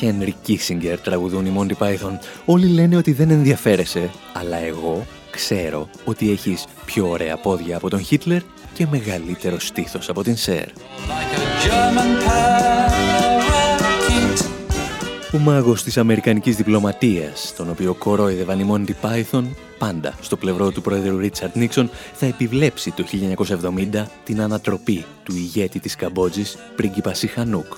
Henry 0.00 0.34
Kissinger 0.46 0.96
τραγουδούν 1.02 1.46
οι 1.46 1.52
Monty 1.56 1.86
Python. 1.86 2.18
Όλοι 2.44 2.66
λένε 2.66 2.96
ότι 2.96 3.12
δεν 3.12 3.30
ενδιαφέρεσαι, 3.30 4.10
αλλά 4.32 4.56
εγώ 4.56 5.06
ξέρω 5.30 5.88
ότι 6.04 6.30
έχεις 6.30 6.64
πιο 6.84 7.08
ωραία 7.08 7.36
πόδια 7.36 7.76
από 7.76 7.90
τον 7.90 8.00
Χίτλερ 8.00 8.40
και 8.72 8.86
μεγαλύτερο 8.90 9.60
στήθος 9.60 10.08
από 10.08 10.22
την 10.22 10.36
Σέρ. 10.36 10.66
Ο 15.34 15.38
μάγος 15.38 15.82
της 15.82 15.98
Αμερικανικής 15.98 16.56
διπλωματίας, 16.56 17.54
τον 17.56 17.70
οποίο 17.70 17.94
κορόιδευαν 17.94 18.60
οι 18.60 18.66
Monty 18.70 18.90
Python, 19.02 19.44
πάντα 19.78 20.14
στο 20.20 20.36
πλευρό 20.36 20.70
του 20.70 20.80
πρόεδρου 20.80 21.18
Ρίτσαρτ 21.18 21.56
Νίξον, 21.56 21.88
θα 22.12 22.26
επιβλέψει 22.26 22.92
το 22.92 23.04
1970 23.04 24.06
την 24.24 24.40
ανατροπή 24.40 25.04
του 25.22 25.34
ηγέτη 25.34 25.80
της 25.80 25.96
Καμπότζης, 25.96 26.58
πρίγκιπα 26.76 27.14
Σιχανούκ. 27.14 27.72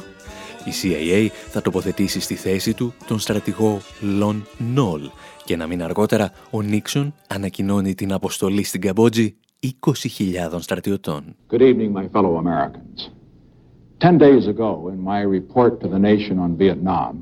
Η 0.64 0.70
CIA 0.82 1.28
θα 1.48 1.62
τοποθετήσει 1.62 2.20
στη 2.20 2.34
θέση 2.34 2.74
του 2.74 2.94
τον 3.06 3.18
στρατηγό 3.18 3.80
Λον 4.18 4.46
Νόλ 4.74 5.00
και 5.44 5.54
ένα 5.54 5.66
μήνα 5.66 5.84
αργότερα 5.84 6.30
ο 6.50 6.62
Νίξον 6.62 7.14
ανακοινώνει 7.28 7.94
την 7.94 8.12
αποστολή 8.12 8.64
στην 8.64 8.80
Καμπότζη 8.80 9.36
20.000 9.60 10.58
στρατιωτών. 10.58 11.36
Good 11.50 11.60
evening, 11.60 11.92
my 11.92 12.08
fellow 12.12 12.36
Americans. 12.36 13.10
Ten 13.98 14.18
days 14.18 14.46
ago, 14.54 14.70
in 14.94 15.00
my 15.12 15.20
report 15.38 15.72
to 15.80 15.88
the 15.88 16.00
nation 16.10 16.38
on 16.38 16.56
Vietnam, 16.56 17.12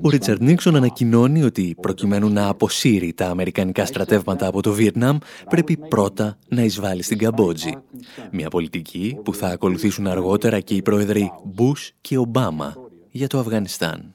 ο 0.00 0.08
Ρίτσαρντ 0.08 0.42
Νίξον 0.42 0.76
ανακοινώνει 0.76 1.42
ότι 1.42 1.76
προκειμένου 1.80 2.28
να 2.28 2.48
αποσύρει 2.48 3.12
τα 3.12 3.26
αμερικανικά 3.26 3.86
στρατεύματα 3.86 4.46
από 4.46 4.62
το 4.62 4.72
Βιετνάμ 4.72 5.18
πρέπει 5.50 5.76
πρώτα 5.88 6.38
να 6.48 6.62
εισβάλλει 6.62 7.02
στην 7.02 7.18
Καμπότζη. 7.18 7.72
Μια 8.30 8.48
πολιτική 8.48 9.18
που 9.24 9.34
θα 9.34 9.48
ακολουθήσουν 9.48 10.06
αργότερα 10.06 10.60
και 10.60 10.74
οι 10.74 10.82
πρόεδροι 10.82 11.32
Μπούς 11.44 11.92
και 12.00 12.18
Ομπάμα 12.18 12.74
για 13.10 13.26
το 13.26 13.38
Αφγανιστάν. 13.38 14.14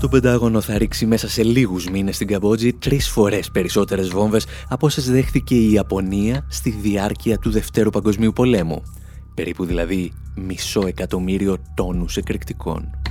Το 0.00 0.08
Πεντάγωνο 0.08 0.60
θα 0.60 0.78
ρίξει 0.78 1.06
μέσα 1.06 1.28
σε 1.28 1.42
λίγους 1.42 1.88
μήνες 1.90 2.14
στην 2.14 2.26
Καμπότζη 2.26 2.72
τρεις 2.72 3.08
φορές 3.08 3.50
περισσότερες 3.50 4.08
βόμβες 4.08 4.46
από 4.68 4.86
όσες 4.86 5.10
δέχτηκε 5.10 5.54
η 5.54 5.72
Ιαπωνία 5.72 6.46
στη 6.48 6.70
διάρκεια 6.70 7.38
του 7.38 7.50
Δευτέρου 7.50 7.90
Παγκοσμίου 7.90 8.32
Πολέμου. 8.32 8.82
Περίπου 9.34 9.64
δηλαδή 9.64 10.12
μισό 10.34 10.86
εκατομμύριο 10.86 11.56
τόνους 11.74 12.16
εκρηκτικών. 12.16 13.05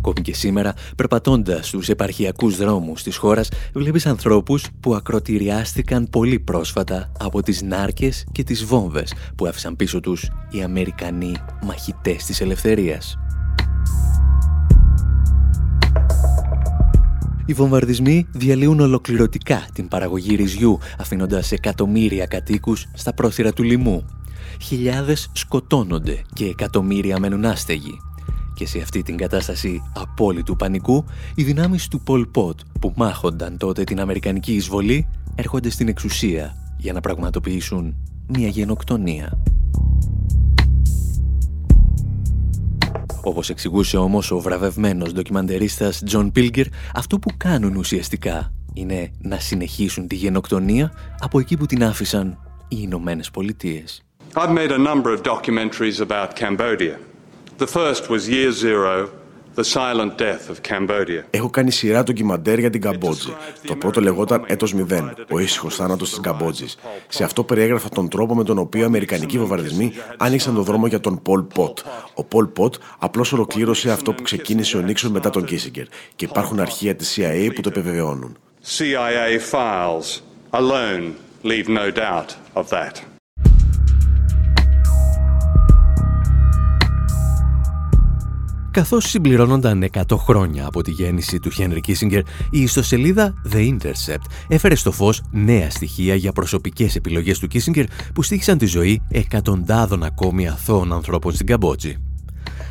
Ακόμη 0.00 0.20
και 0.20 0.34
σήμερα, 0.34 0.74
περπατώντας 0.96 1.66
στους 1.66 1.88
επαρχιακούς 1.88 2.56
δρόμους 2.56 3.02
της 3.02 3.16
χώρας, 3.16 3.48
βλέπεις 3.74 4.06
ανθρώπους 4.06 4.66
που 4.80 4.94
ακροτηριάστηκαν 4.94 6.08
πολύ 6.10 6.38
πρόσφατα 6.38 7.12
από 7.18 7.42
τις 7.42 7.62
νάρκες 7.62 8.26
και 8.32 8.44
τις 8.44 8.64
βόμβες 8.64 9.14
που 9.36 9.46
άφησαν 9.46 9.76
πίσω 9.76 10.00
τους 10.00 10.28
οι 10.50 10.62
Αμερικανοί 10.62 11.34
μαχητές 11.62 12.24
της 12.24 12.40
ελευθερίας. 12.40 13.18
Οι 17.46 17.52
βομβαρδισμοί 17.52 18.26
διαλύουν 18.32 18.80
ολοκληρωτικά 18.80 19.66
την 19.72 19.88
παραγωγή 19.88 20.34
ρυζιού, 20.34 20.78
αφήνοντας 20.98 21.52
εκατομμύρια 21.52 22.26
κατοίκους 22.26 22.86
στα 22.94 23.14
πρόθυρα 23.14 23.52
του 23.52 23.62
λοιμού. 23.62 24.04
Χιλιάδες 24.62 25.30
σκοτώνονται 25.32 26.22
και 26.32 26.44
εκατομμύρια 26.44 27.18
μένουν 27.18 27.44
άστεγοι. 27.44 28.00
Και 28.60 28.66
σε 28.66 28.78
αυτή 28.78 29.02
την 29.02 29.16
κατάσταση 29.16 29.82
απόλυτου 29.94 30.56
πανικού, 30.56 31.04
οι 31.34 31.42
δυνάμεις 31.42 31.88
του 31.88 32.00
Πολ 32.00 32.26
Πότ 32.26 32.60
που 32.80 32.92
μάχονταν 32.96 33.56
τότε 33.56 33.84
την 33.84 34.00
Αμερικανική 34.00 34.54
εισβολή 34.54 35.08
έρχονται 35.34 35.70
στην 35.70 35.88
εξουσία 35.88 36.56
για 36.78 36.92
να 36.92 37.00
πραγματοποιήσουν 37.00 37.96
μια 38.26 38.48
γενοκτονία. 38.48 39.42
Όπως 43.22 43.50
εξηγούσε 43.50 43.96
όμως 43.96 44.30
ο 44.30 44.40
βραβευμένος 44.40 45.12
ντοκιμαντερίστας 45.12 46.02
Τζον 46.04 46.32
Πίλγκερ, 46.32 46.66
αυτό 46.94 47.18
που 47.18 47.30
κάνουν 47.36 47.76
ουσιαστικά 47.76 48.52
είναι 48.72 49.10
να 49.18 49.38
συνεχίσουν 49.38 50.06
τη 50.06 50.14
γενοκτονία 50.14 50.92
από 51.20 51.38
εκεί 51.38 51.56
που 51.56 51.66
την 51.66 51.84
άφησαν 51.84 52.38
οι 52.68 52.76
Ηνωμένες 52.80 53.30
Πολιτείες. 53.30 54.04
I've 54.34 54.50
made 54.50 54.70
a 54.70 54.78
number 54.78 55.12
of 55.16 55.22
documentaries 55.22 56.00
about 56.00 56.34
Cambodia. 56.36 57.09
The 57.60 57.66
first 57.66 58.08
was 58.08 58.26
Year 58.26 58.52
Zero, 58.52 59.10
The 59.54 59.64
Silent 59.64 60.12
Death 60.18 60.50
of 60.50 60.60
Cambodia. 60.70 61.24
Έχω 61.30 61.50
κάνει 61.50 61.70
σειρά 61.70 62.02
ντοκιμαντέρ 62.02 62.58
για 62.58 62.70
την 62.70 62.80
Καμπότζη. 62.80 63.34
Το 63.66 63.76
πρώτο 63.76 64.00
λεγόταν 64.00 64.44
Έτος 64.46 64.74
0, 64.74 65.12
ο 65.30 65.38
ήσυχος 65.38 65.76
θάνατος 65.76 66.10
της 66.10 66.20
Καμπότζης. 66.20 66.76
Σε 67.08 67.24
αυτό 67.24 67.44
περιέγραφα 67.44 67.88
τον 67.88 68.08
τρόπο 68.08 68.34
με 68.34 68.44
τον 68.44 68.58
οποίο 68.58 68.80
οι 68.80 68.84
Αμερικανικοί 68.84 69.38
βομβαρδισμοί 69.38 69.92
άνοιξαν 70.16 70.54
τον 70.54 70.64
δρόμο 70.64 70.86
για 70.86 71.00
τον 71.00 71.22
Πολ 71.22 71.42
Πότ. 71.42 71.78
Ο 72.14 72.24
Πολ 72.24 72.46
Πότ 72.46 72.74
απλώς 72.98 73.32
ολοκλήρωσε 73.32 73.90
αυτό 73.90 74.12
που 74.12 74.22
ξεκίνησε 74.22 74.76
ο 74.76 74.80
Νίξον 74.80 75.10
μετά 75.10 75.30
τον 75.30 75.44
Κίσιγκερ. 75.44 75.84
Και 76.16 76.24
υπάρχουν 76.24 76.60
αρχεία 76.60 76.96
της 76.96 77.18
CIA 77.18 77.50
που 77.54 77.60
το 77.60 77.68
επιβεβαιώνουν. 77.68 78.36
CIA 78.78 79.38
files 79.50 80.20
alone 80.50 81.04
leave 81.44 81.68
no 81.68 81.90
doubt 81.90 82.30
of 82.54 82.68
that. 82.70 83.09
Καθώς 88.72 89.08
συμπληρώνονταν 89.08 89.84
100 89.92 90.16
χρόνια 90.16 90.66
από 90.66 90.82
τη 90.82 90.90
γέννηση 90.90 91.38
του 91.38 91.50
Χένρι 91.50 91.80
Κίσιγκερ, 91.80 92.20
η 92.50 92.60
ιστοσελίδα 92.60 93.34
The 93.52 93.56
Intercept 93.56 94.30
έφερε 94.48 94.74
στο 94.74 94.92
φως 94.92 95.22
νέα 95.30 95.70
στοιχεία 95.70 96.14
για 96.14 96.32
προσωπικές 96.32 96.96
επιλογές 96.96 97.38
του 97.38 97.46
Κίσιγκερ 97.46 97.84
που 98.14 98.22
στήχησαν 98.22 98.58
τη 98.58 98.66
ζωή 98.66 99.02
εκατοντάδων 99.08 100.02
ακόμη 100.02 100.48
αθώων 100.48 100.92
ανθρώπων 100.92 101.32
στην 101.32 101.46
Καμπότζη. 101.46 101.96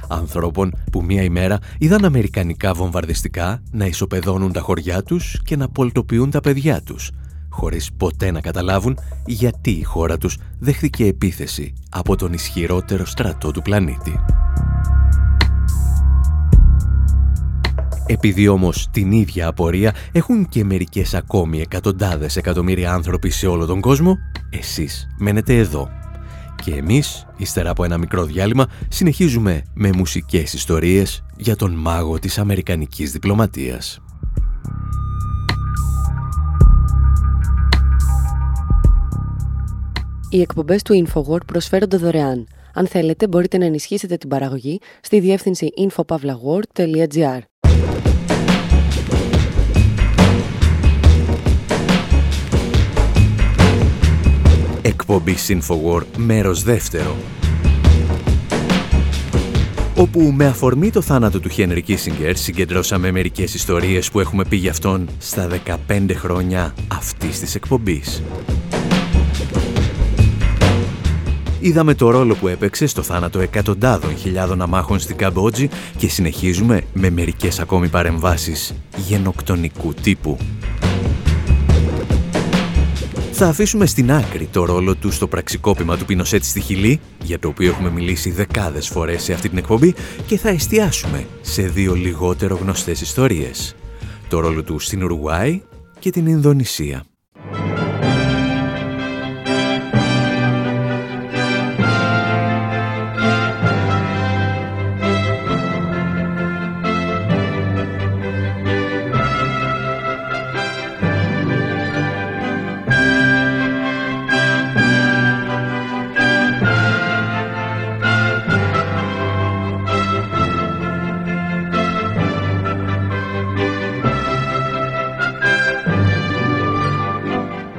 Ανθρώπων 0.08 0.74
που 0.92 1.04
μία 1.04 1.24
ημέρα 1.24 1.58
είδαν 1.78 2.06
αμερικανικά 2.06 2.74
βομβαρδιστικά 2.74 3.64
να 3.72 3.86
ισοπεδώνουν 3.86 4.52
τα 4.52 4.60
χωριά 4.60 5.04
τους 5.04 5.42
και 5.44 5.56
να 5.56 5.70
πολτοποιούν 5.70 6.30
τα 6.30 6.40
παιδιά 6.40 6.82
τους, 6.82 7.12
χωρίς 7.50 7.90
ποτέ 7.98 8.32
να 8.32 8.42
καταλάβουν 8.42 8.98
γιατί 9.26 9.72
η 9.72 9.84
χώρα 9.84 10.18
τους 10.18 10.38
δέχθηκε 10.60 11.06
επίθεση 11.06 11.74
από 11.90 12.16
τον 12.16 12.34
ισχυρότερο 12.34 13.06
στρατό 13.06 13.52
του 13.52 13.62
πλανήτη. 13.62 14.20
Επειδή 18.12 18.48
όμως 18.48 18.88
την 18.92 19.12
ίδια 19.12 19.48
απορία 19.48 19.96
έχουν 20.12 20.50
και 20.50 20.64
μερικές 20.64 21.14
ακόμη 21.14 21.62
εκατοντάδες 21.62 22.36
εκατομμύρια 22.36 22.94
άνθρωποι 22.94 23.30
σε 23.30 23.48
όλο 23.48 23.66
τον 23.66 23.82
κόσμο, 23.82 24.18
εσείς 24.50 25.08
μένετε 25.18 25.58
εδώ. 25.58 25.90
Και 26.64 26.72
εμείς, 26.72 27.26
ύστερα 27.38 27.70
από 27.70 27.84
ένα 27.84 27.98
μικρό 27.98 28.24
διάλειμμα, 28.26 28.68
συνεχίζουμε 28.90 29.64
με 29.74 29.90
μουσικές 29.92 30.54
ιστορίες 30.54 31.24
για 31.38 31.56
τον 31.56 31.72
μάγο 31.72 32.20
της 32.20 32.38
Αμερικανικής 32.38 33.12
διπλωματίας. 33.12 34.00
Οι 40.30 40.42
εκπομπές 40.42 40.82
του 40.82 41.06
InfoWord 41.06 41.46
προσφέρονται 41.46 41.98
δωρεάν. 41.98 42.48
Αν 42.74 42.88
θέλετε, 42.88 43.28
μπορείτε 43.28 43.58
να 43.58 43.66
ενισχύσετε 43.66 44.18
την 44.18 44.30
παραγωγή 44.30 44.80
στη 45.02 45.20
διεύθυνση 45.20 45.70
infopavlagor.gr. 45.78 47.49
Εκπομπή 55.12 55.36
Infowar 55.48 56.02
μέρος 56.18 56.64
δεύτερο 56.64 57.16
όπου 59.96 60.22
με 60.22 60.46
αφορμή 60.46 60.90
το 60.90 61.02
θάνατο 61.02 61.40
του 61.40 61.50
Χένρι 61.50 61.82
Κίσιγκερ 61.82 62.36
συγκεντρώσαμε 62.36 63.12
μερικές 63.12 63.54
ιστορίες 63.54 64.12
που 64.12 64.20
έχουμε 64.20 64.46
πει 64.46 64.56
για 64.56 64.72
αυτόν 64.72 65.10
στα 65.18 65.48
15 65.88 66.12
χρόνια 66.14 66.74
αυτής 66.88 67.40
της 67.40 67.56
εκπομπής. 67.56 68.24
Είδαμε 71.60 71.94
το 71.94 72.10
ρόλο 72.10 72.36
που 72.36 72.48
έπαιξε 72.48 72.88
στο 72.88 73.02
θάνατο 73.02 73.40
εκατοντάδων 73.40 74.18
χιλιάδων 74.18 74.62
αμάχων 74.62 75.00
στην 75.00 75.16
Καμπότζη 75.16 75.70
και 75.98 76.10
συνεχίζουμε 76.10 76.82
με 76.94 77.10
μερικές 77.10 77.60
ακόμη 77.60 77.88
παρεμβάσεις 77.88 78.74
γενοκτονικού 78.98 79.94
τύπου. 79.94 80.38
Θα 83.42 83.48
αφήσουμε 83.48 83.86
στην 83.86 84.12
άκρη 84.12 84.46
το 84.46 84.66
ρόλο 84.66 84.96
του 84.96 85.12
στο 85.12 85.28
πραξικόπημα 85.28 85.98
του 85.98 86.06
Πινοσέτ 86.06 86.44
στη 86.44 86.60
Χιλή, 86.60 87.00
για 87.24 87.40
το 87.40 87.48
οποίο 87.48 87.70
έχουμε 87.70 87.90
μιλήσει 87.90 88.32
δεκάδες 88.32 88.88
φορές 88.88 89.24
σε 89.24 89.34
αυτή 89.34 89.50
την 89.50 89.58
εκπομπή, 89.58 89.96
και 90.26 90.38
θα 90.38 90.50
εστιάσουμε 90.50 91.28
σε 91.42 91.62
δύο 91.62 91.94
λιγότερο 91.94 92.56
γνωστές 92.56 93.02
ιστορίες. 93.02 93.76
Το 94.30 94.40
ρόλο 94.40 94.64
του 94.64 94.80
στην 94.80 95.04
Ουρουάη 95.04 95.62
και 96.00 96.10
την 96.10 96.26
Ινδονησία. 96.28 97.09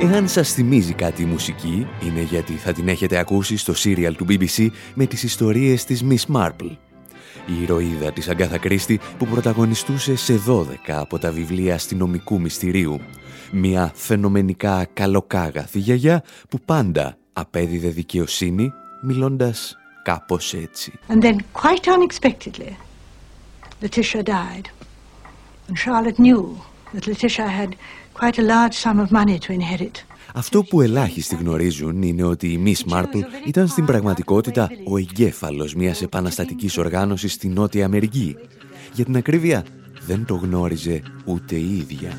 Αν 0.02 0.28
σας 0.28 0.52
θυμίζει 0.52 0.92
κάτι 0.92 1.22
η 1.22 1.24
μουσική, 1.24 1.86
είναι 2.02 2.20
γιατί 2.20 2.52
θα 2.52 2.72
την 2.72 2.88
έχετε 2.88 3.18
ακούσει 3.18 3.56
στο 3.56 3.74
σύριαλ 3.74 4.16
του 4.16 4.26
BBC 4.28 4.68
με 4.94 5.06
τις 5.06 5.22
ιστορίες 5.22 5.84
της 5.84 6.04
Miss 6.08 6.36
Marple. 6.36 6.76
Η 7.46 7.62
ηρωίδα 7.62 8.12
της 8.12 8.28
Αγκάθα 8.28 8.58
Κρίστη 8.58 9.00
που 9.18 9.26
πρωταγωνιστούσε 9.26 10.16
σε 10.16 10.40
12 10.46 10.64
από 10.86 11.18
τα 11.18 11.30
βιβλία 11.30 11.74
αστυνομικού 11.74 12.40
μυστηρίου. 12.40 13.00
Μια 13.52 13.92
φαινομενικά 13.94 14.86
καλοκάγαθη 14.92 15.78
γιαγιά 15.78 16.22
που 16.48 16.58
πάντα 16.64 17.16
απέδιδε 17.32 17.88
δικαιοσύνη 17.88 18.72
μιλώντας 19.02 19.76
κάπως 20.02 20.54
έτσι. 20.54 20.92
And 21.08 21.22
then 21.22 21.36
quite 21.52 21.86
unexpectedly, 21.86 22.76
Letitia 23.82 24.22
died. 24.22 24.66
And 25.68 25.76
Charlotte 25.84 26.18
knew 26.18 26.44
that 26.92 27.06
Letitia 27.06 27.48
had 27.60 27.70
quite 28.20 28.38
a 28.38 28.46
large 28.54 28.76
sum 28.85 28.98
of 29.04 29.11
money 29.11 29.38
to 29.38 29.52
inherit. 29.52 30.04
Αυτό 30.35 30.62
που 30.62 30.80
ελάχιστοι 30.80 31.37
γνωρίζουν 31.37 32.02
είναι 32.02 32.22
ότι 32.22 32.46
η 32.46 32.62
Miss 32.66 32.92
Marple 32.92 33.22
ήταν 33.46 33.68
στην 33.68 33.85
πραγματικότητα 33.85 34.70
ο 34.85 34.98
εγκέφαλος 34.98 35.74
μιας 35.74 36.02
επαναστατικής 36.02 36.78
οργάνωσης 36.78 37.33
στη 37.33 37.48
Νότια 37.48 37.85
Αμερική. 37.85 38.37
Για 38.92 39.04
την 39.04 39.16
ακρίβεια, 39.16 39.64
δεν 40.06 40.24
το 40.24 40.35
γνώριζε 40.35 41.02
ούτε 41.24 41.54
η 41.54 41.76
ίδια. 41.76 42.11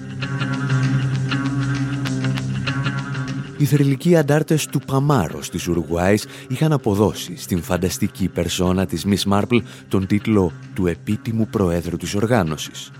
Οι 3.57 3.65
θρηλυκοί 3.65 4.15
αντάρτες 4.15 4.65
του 4.65 4.79
Παμάρος 4.79 5.49
της 5.49 5.67
Ουρουγουάης 5.67 6.25
είχαν 6.47 6.71
αποδώσει 6.71 7.37
στην 7.37 7.61
φανταστική 7.61 8.27
περσόνα 8.27 8.85
της 8.85 9.05
Miss 9.07 9.31
Marple 9.33 9.61
τον 9.87 10.07
τίτλο 10.07 10.51
του 10.73 10.87
επίτιμου 10.87 11.47
προέδρου 11.47 11.97
της 11.97 12.15
οργάνωσης. 12.15 12.91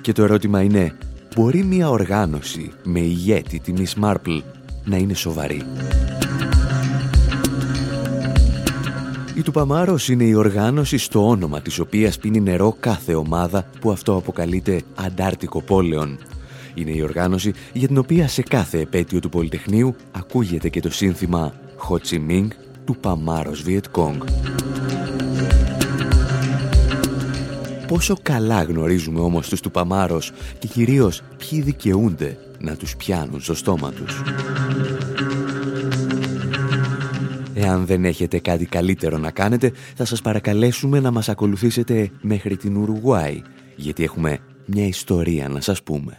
Και 0.00 0.12
το 0.12 0.22
ερώτημα 0.22 0.62
είναι, 0.62 0.96
μπορεί 1.34 1.64
μια 1.64 1.90
οργάνωση 1.90 2.70
με 2.84 3.00
ηγέτη 3.00 3.60
τη 3.60 3.72
Miss 3.76 4.04
Marple 4.04 4.42
να 4.84 4.96
είναι 4.96 5.14
σοβαρή; 5.14 5.62
Η 9.34 9.38
Η 9.38 9.42
Τουπαμάρος 9.42 10.08
είναι 10.08 10.24
η 10.24 10.34
οργάνωση 10.34 10.98
στο 10.98 11.28
όνομα 11.28 11.60
της 11.60 11.78
οποίας 11.78 12.18
πίνει 12.18 12.40
νερό 12.40 12.76
κάθε 12.80 13.14
ομάδα 13.14 13.66
που 13.80 13.90
αυτό 13.90 14.16
αποκαλείται 14.16 14.82
Αντάρτικο 14.94 15.62
Πόλεων. 15.62 16.18
Είναι 16.74 16.90
η 16.90 17.02
οργάνωση 17.02 17.52
για 17.72 17.86
την 17.86 17.98
οποία 17.98 18.28
σε 18.28 18.42
κάθε 18.42 18.78
επέτειο 18.78 19.20
του 19.20 19.28
Πολυτεχνείου 19.28 19.94
ακούγεται 20.10 20.68
και 20.68 20.80
το 20.80 20.90
σύνθημα 20.90 21.54
Ho 21.88 21.96
του 22.84 22.96
Παμάρος 23.00 23.62
Βιετκόγκ. 23.62 24.22
Πόσο 27.92 28.16
καλά 28.22 28.62
γνωρίζουμε 28.62 29.20
όμως 29.20 29.48
τους 29.48 29.60
Τουπαμάρος 29.60 30.32
και 30.58 30.66
κυρίως 30.66 31.22
ποιοι 31.36 31.60
δικαιούνται 31.60 32.38
να 32.58 32.76
τους 32.76 32.96
πιάνουν 32.96 33.40
στο 33.40 33.54
στόμα 33.54 33.92
τους. 33.92 34.22
Εάν 37.54 37.86
δεν 37.86 38.04
έχετε 38.04 38.38
κάτι 38.38 38.64
καλύτερο 38.64 39.18
να 39.18 39.30
κάνετε, 39.30 39.72
θα 39.94 40.04
σας 40.04 40.20
παρακαλέσουμε 40.20 41.00
να 41.00 41.10
μας 41.10 41.28
ακολουθήσετε 41.28 42.10
μέχρι 42.20 42.56
την 42.56 42.76
Ουρουγουάη, 42.76 43.42
γιατί 43.76 44.02
έχουμε 44.02 44.38
μια 44.66 44.86
ιστορία 44.86 45.48
να 45.48 45.60
σας 45.60 45.82
πούμε. 45.82 46.18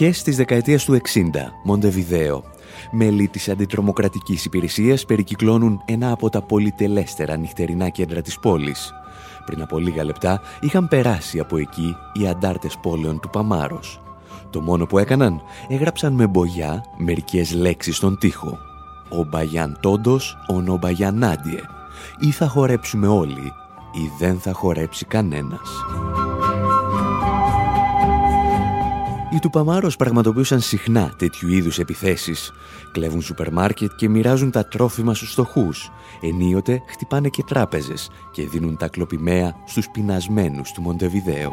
Αρχές 0.00 0.22
της 0.22 0.36
δεκαετίας 0.36 0.84
του 0.84 0.94
60, 0.94 1.52
Μοντεβιδέο. 1.62 2.44
Μέλη 2.90 3.28
της 3.28 3.48
αντιτρομοκρατικής 3.48 4.44
υπηρεσίας 4.44 5.04
περικυκλώνουν 5.04 5.82
ένα 5.84 6.12
από 6.12 6.28
τα 6.28 6.42
πολυτελέστερα 6.42 7.36
νυχτερινά 7.36 7.88
κέντρα 7.88 8.20
της 8.20 8.38
πόλης. 8.38 8.92
Πριν 9.46 9.62
από 9.62 9.78
λίγα 9.78 10.04
λεπτά 10.04 10.40
είχαν 10.60 10.88
περάσει 10.88 11.38
από 11.38 11.56
εκεί 11.56 11.96
οι 12.12 12.28
αντάρτες 12.28 12.78
πόλεων 12.82 13.20
του 13.20 13.30
Παμάρος. 13.30 14.00
Το 14.50 14.60
μόνο 14.60 14.86
που 14.86 14.98
έκαναν, 14.98 15.42
έγραψαν 15.68 16.12
με 16.12 16.26
μπογιά 16.26 16.84
μερικές 16.96 17.52
λέξεις 17.52 17.96
στον 17.96 18.18
τοίχο. 18.18 18.58
«Ο 19.08 19.24
Μπαγιάν 19.24 19.78
Τόντος, 19.80 20.36
ο 20.48 20.60
Νομπαγιάν 20.60 21.24
Άντιε». 21.24 21.60
Ή 22.20 22.30
θα 22.30 22.48
χορέψουμε 22.48 23.06
όλοι, 23.06 23.52
ή 23.92 24.10
δεν 24.18 24.38
θα 24.38 24.52
χορέψει 24.52 25.04
κανένας. 25.04 25.68
Οι 29.32 29.38
Τουπαμάρος 29.38 29.96
πραγματοποιούσαν 29.96 30.60
συχνά 30.60 31.12
τέτοιου 31.16 31.48
είδους 31.48 31.78
επιθέσεις. 31.78 32.52
Κλέβουν 32.92 33.22
σούπερ 33.22 33.52
μάρκετ 33.52 33.90
και 33.96 34.08
μοιράζουν 34.08 34.50
τα 34.50 34.66
τρόφιμα 34.66 35.14
στους 35.14 35.32
στοχούς. 35.32 35.90
Ενίοτε 36.20 36.82
χτυπάνε 36.86 37.28
και 37.28 37.42
τράπεζες 37.42 38.10
και 38.32 38.46
δίνουν 38.46 38.76
τα 38.76 38.88
κλοπημαία 38.88 39.56
στους 39.66 39.88
πεινασμένους 39.90 40.72
του 40.72 40.82
Μοντεβιδέο. 40.82 41.52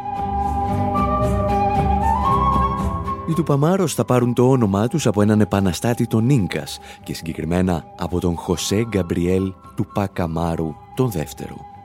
Οι 3.28 3.32
Τουπαμάρος 3.32 3.94
θα 3.94 4.04
πάρουν 4.04 4.34
το 4.34 4.50
όνομά 4.50 4.88
τους 4.88 5.06
από 5.06 5.22
έναν 5.22 5.40
επαναστάτη 5.40 6.06
των 6.06 6.30
Ίνκας 6.30 6.78
και 7.02 7.14
συγκεκριμένα 7.14 7.84
από 7.98 8.20
τον 8.20 8.36
Χωσέ 8.36 8.84
Γκαμπριέλ 8.88 9.52
του 9.76 9.86
Πακαμάρου 9.94 10.74
τον 10.94 11.10
δεύτερο. 11.10 11.77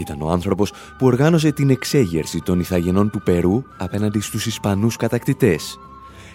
Ήταν 0.00 0.22
ο 0.22 0.28
άνθρωπος 0.30 0.72
που 0.98 1.06
οργάνωσε 1.06 1.52
την 1.52 1.70
εξέγερση 1.70 2.40
των 2.40 2.60
Ιθαγενών 2.60 3.10
του 3.10 3.22
Περού 3.22 3.62
απέναντι 3.78 4.20
στους 4.20 4.46
Ισπανούς 4.46 4.96
κατακτητές 4.96 5.78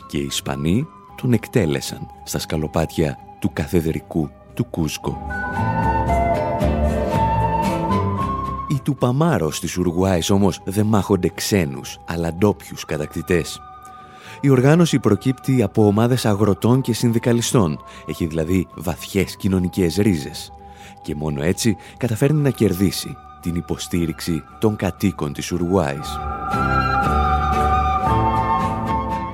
και 0.08 0.17
οι 0.17 0.25
Ισπανοί 0.25 0.88
τον 1.21 1.34
εκτέλεσαν 1.34 2.08
στα 2.23 2.39
σκαλοπάτια 2.39 3.17
του 3.39 3.49
καθεδρικού 3.54 4.30
του 4.54 4.65
Κούσκο. 4.65 5.17
Οι 8.67 8.80
του 8.84 8.95
Παμάρος 8.95 9.60
της 9.60 9.78
Ουρουγουάης 9.78 10.30
όμως 10.30 10.62
δεν 10.65 10.86
μάχονται 10.86 11.30
ξένους, 11.36 11.99
αλλά 12.06 12.34
ντόπιους 12.34 12.86
κατακτητές. 12.86 13.60
Η 14.41 14.49
οργάνωση 14.49 14.99
προκύπτει 14.99 15.63
από 15.63 15.86
ομάδες 15.86 16.25
αγροτών 16.25 16.82
και 16.82 16.93
συνδικαλιστών. 16.93 17.80
Έχει 18.06 18.25
δηλαδή 18.25 18.67
βαθιές 18.75 19.36
κοινωνικές 19.36 19.95
ρίζες. 19.95 20.51
Και 21.01 21.15
μόνο 21.15 21.43
έτσι 21.43 21.78
καταφέρνει 21.97 22.41
να 22.41 22.49
κερδίσει 22.49 23.17
την 23.45 23.55
υποστήριξη 23.55 24.43
των 24.60 24.75
κατοίκων 24.75 25.34
της 25.34 25.51
Ουρουάης. 25.51 26.17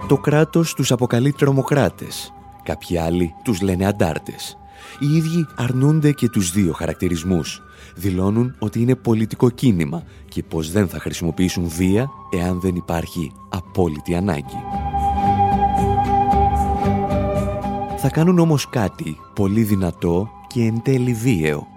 Το 0.08 0.18
κράτος 0.18 0.74
τους 0.74 0.92
αποκαλεί 0.92 1.32
τρομοκράτες, 1.32 2.34
κάποιοι 2.64 2.98
άλλοι 2.98 3.34
τους 3.44 3.62
λένε 3.62 3.86
αντάρτες. 3.86 4.58
Οι 5.00 5.16
ίδιοι 5.16 5.48
αρνούνται 5.56 6.12
και 6.12 6.30
τους 6.30 6.52
δύο 6.52 6.74
χαρακτηρισμούς. 6.74 7.62
Δηλώνουν 7.96 8.56
ότι 8.60 8.82
είναι 8.82 8.96
πολιτικό 8.96 9.50
κίνημα 9.50 10.04
και 10.28 10.44
πως 10.44 10.72
δεν 10.72 10.88
θα 10.88 11.00
χρησιμοποιήσουν 11.00 11.68
βία 11.68 12.10
εάν 12.32 12.60
δεν 12.60 12.76
υπάρχει 12.76 13.32
απόλυτη 13.50 14.16
ανάγκη. 14.16 14.64
Θα 17.98 18.10
κάνουν 18.10 18.40
όμως 18.40 18.70
κάτι 18.70 19.18
πολύ 19.34 19.64
δυνατό 19.64 20.30
και 20.48 20.62
εν 20.64 20.82
τέλει 20.84 21.14
βίαιο 21.14 21.71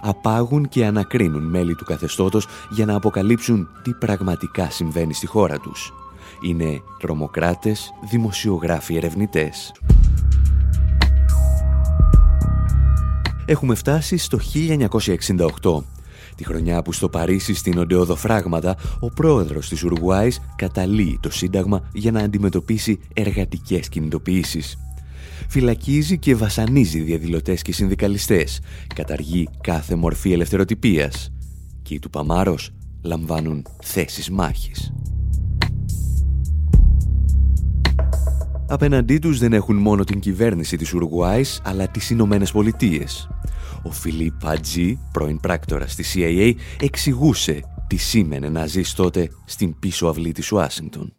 απάγουν 0.00 0.68
και 0.68 0.86
ανακρίνουν 0.86 1.42
μέλη 1.42 1.74
του 1.74 1.84
καθεστώτος 1.84 2.46
για 2.70 2.86
να 2.86 2.94
αποκαλύψουν 2.94 3.68
τι 3.82 3.92
πραγματικά 3.92 4.70
συμβαίνει 4.70 5.14
στη 5.14 5.26
χώρα 5.26 5.58
τους. 5.58 5.92
Είναι 6.40 6.82
τρομοκράτες, 6.98 7.90
δημοσιογράφοι 8.10 8.96
ερευνητές. 8.96 9.72
Έχουμε 13.46 13.74
φτάσει 13.74 14.16
στο 14.16 14.38
1968, 15.62 15.82
τη 16.34 16.44
χρονιά 16.44 16.82
που 16.82 16.92
στο 16.92 17.08
Παρίσι 17.08 17.54
στην 17.54 17.78
Οντεοδοφράγματα 17.78 18.76
ο 19.00 19.10
πρόεδρος 19.10 19.68
της 19.68 19.84
Ουρουγουάης 19.84 20.40
καταλύει 20.56 21.18
το 21.22 21.30
Σύνταγμα 21.30 21.80
για 21.92 22.12
να 22.12 22.20
αντιμετωπίσει 22.20 23.00
εργατικές 23.14 23.88
κινητοποιήσεις 23.88 24.78
φυλακίζει 25.48 26.18
και 26.18 26.34
βασανίζει 26.34 27.00
διαδηλωτές 27.00 27.62
και 27.62 27.72
συνδικαλιστές, 27.72 28.60
καταργεί 28.94 29.48
κάθε 29.60 29.94
μορφή 29.94 30.32
ελευθεροτυπίας 30.32 31.32
και 31.82 31.94
οι 31.94 31.98
του 31.98 32.10
Παμάρος 32.10 32.70
λαμβάνουν 33.02 33.66
θέσεις 33.82 34.30
μάχης. 34.30 34.92
Απέναντί 38.68 39.18
τους 39.18 39.38
δεν 39.38 39.52
έχουν 39.52 39.76
μόνο 39.76 40.04
την 40.04 40.20
κυβέρνηση 40.20 40.76
της 40.76 40.94
Ουρουγουάης, 40.94 41.60
αλλά 41.64 41.88
τις 41.88 42.10
Ηνωμένες 42.10 42.52
Πολιτείες. 42.52 43.28
Ο 43.82 43.90
Φιλίπ 43.90 44.40
Πατζή, 44.40 44.98
πρώην 45.12 45.40
πράκτορας 45.40 45.94
της 45.94 46.14
CIA, 46.16 46.52
εξηγούσε 46.80 47.60
τι 47.88 47.96
σήμαινε 47.96 48.48
να 48.48 48.66
ζεις 48.66 48.94
τότε 48.94 49.28
στην 49.44 49.78
πίσω 49.78 50.06
αυλή 50.06 50.32
της 50.32 50.52
Ουάσιγκτον. 50.52 51.14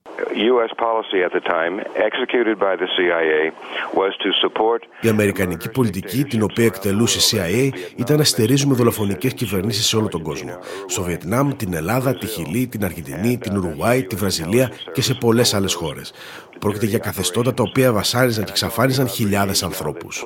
Η 5.02 5.10
αμερικανική 5.10 5.72
πολιτική 5.72 6.24
την 6.24 6.44
οποία 6.44 6.66
εκτελούσε 6.66 7.36
η 7.36 7.40
CIA 7.40 7.78
ήταν 7.96 8.18
να 8.18 8.24
στερίζουμε 8.24 8.76
δολοφονικές 8.76 9.34
κυβερνήσεις 9.34 9.88
σε 9.88 9.98
όλο 9.98 10.08
τον 10.08 10.22
κόσμο. 10.22 10.58
Στο 10.86 11.02
Βιετνάμ, 11.02 11.56
την 11.56 11.74
Ελλάδα, 11.74 12.18
τη 12.18 12.26
Χιλή, 12.26 12.68
την 12.68 12.84
Αργεντινή, 12.84 13.38
την 13.38 13.58
Ουρουάη, 13.58 14.04
τη 14.04 14.16
Βραζιλία 14.16 14.72
και 14.92 15.02
σε 15.02 15.14
πολλές 15.14 15.54
άλλες 15.54 15.74
χώρες. 15.74 16.14
Πρόκειται 16.60 16.86
για 16.86 17.00
καθεστώτα 17.00 17.54
τα 17.54 17.64
οποία 17.68 17.94
βασάριζαν 17.94 18.44
και 18.44 18.52
εξαφάνιζαν 18.52 19.08
χιλιάδες 19.08 19.64
ανθρώπους. 19.64 20.26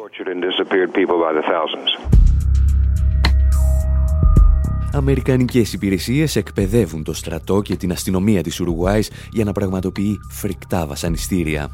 Αμερικανικές 4.94 5.74
υπηρεσίες 5.74 6.36
εκπαιδεύουν 6.36 7.04
το 7.04 7.14
στρατό 7.14 7.62
και 7.62 7.76
την 7.76 7.92
αστυνομία 7.92 8.44
της 8.44 8.60
Ουρουγουάης 8.60 9.12
για 9.32 9.44
να 9.44 9.52
πραγματοποιεί 9.52 10.20
φρικτά 10.30 10.88
βασανιστήρια. 10.88 11.70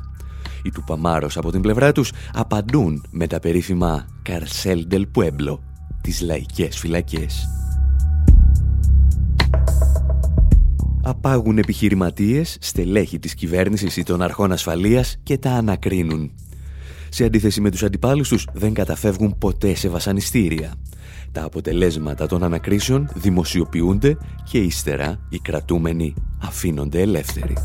Οι 0.63 0.69
Τουπαμάρος 0.69 1.37
από 1.37 1.51
την 1.51 1.61
πλευρά 1.61 1.91
τους 1.91 2.11
απαντούν 2.33 3.05
με 3.11 3.27
τα 3.27 3.39
περίφημα 3.39 4.05
«Καρσέλ 4.21 4.87
del 4.91 5.03
Pueblo», 5.15 5.59
τις 6.01 6.21
λαϊκές 6.21 6.77
φυλακές. 6.77 7.47
Απάγουν 11.03 11.57
επιχειρηματίες, 11.57 12.57
στελέχη 12.61 13.19
της 13.19 13.33
κυβέρνησης 13.33 13.97
ή 13.97 14.03
των 14.03 14.21
αρχών 14.21 14.51
ασφαλείας 14.51 15.17
και 15.23 15.37
τα 15.37 15.51
ανακρίνουν. 15.51 16.31
Σε 17.09 17.23
αντίθεση 17.23 17.61
με 17.61 17.69
τους 17.71 17.83
αντιπάλους 17.83 18.29
τους 18.29 18.47
δεν 18.53 18.73
καταφεύγουν 18.73 19.37
ποτέ 19.37 19.75
σε 19.75 19.89
βασανιστήρια. 19.89 20.73
Τα 21.37 21.43
αποτελέσματα 21.43 22.27
των 22.27 22.43
ανακρίσεων 22.43 23.09
δημοσιοποιούνται 23.13 24.17
και 24.43 24.57
ύστερα 24.57 25.19
οι 25.29 25.39
κρατούμενοι 25.39 26.13
αφήνονται 26.41 27.01
ελεύθεροι. 27.01 27.57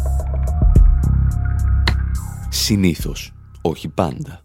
Συνήθως, 2.49 3.33
όχι 3.63 3.89
πάντα. 3.89 4.43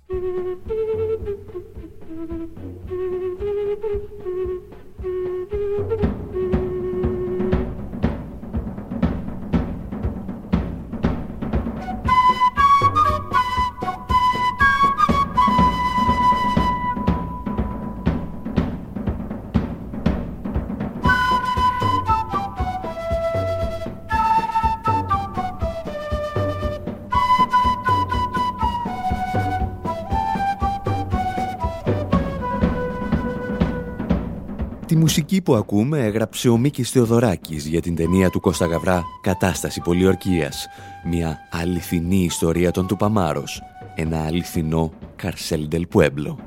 Μουσική 35.08 35.42
που 35.42 35.56
ακούμε 35.56 36.00
έγραψε 36.00 36.50
ο 36.50 36.58
Μίκης 36.58 36.90
Θεοδωράκης 36.90 37.66
για 37.66 37.82
την 37.82 37.96
ταινία 37.96 38.30
του 38.30 38.40
Κώστα 38.40 38.66
Γαβρά 38.66 39.04
«Κατάσταση 39.22 39.82
πολιορκίας». 39.82 40.68
Μια 41.10 41.38
αληθινή 41.52 42.24
ιστορία 42.24 42.72
των 42.72 42.88
Τουπαμάρος. 42.88 43.62
Ένα 43.96 44.26
αληθινό 44.26 44.92
Καρσέλ 45.16 45.68
Ντελ 45.68 45.88
Πουέμπλο. 45.88 46.40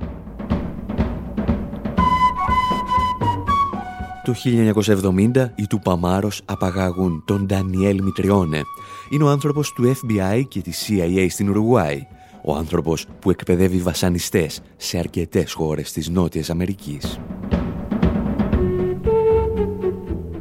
Το 4.24 4.34
1970 4.34 5.52
οι 5.54 5.66
Τουπαμάρος 5.66 6.42
απαγάγουν 6.44 7.22
τον 7.26 7.46
Ντανιέλ 7.46 8.02
Μητριώνε. 8.02 8.62
Είναι 9.10 9.24
ο 9.24 9.28
άνθρωπος 9.28 9.72
του 9.72 9.96
FBI 9.96 10.42
και 10.48 10.60
της 10.60 10.88
CIA 10.88 11.26
στην 11.30 11.48
Ουρουγουάη. 11.48 12.06
Ο 12.44 12.54
άνθρωπος 12.54 13.06
που 13.18 13.30
εκπαιδεύει 13.30 13.78
βασανιστές 13.78 14.60
σε 14.76 14.98
αρκετές 14.98 15.52
χώρες 15.52 15.92
της 15.92 16.08
Νότιας 16.08 16.50
Αμερικής. 16.50 17.20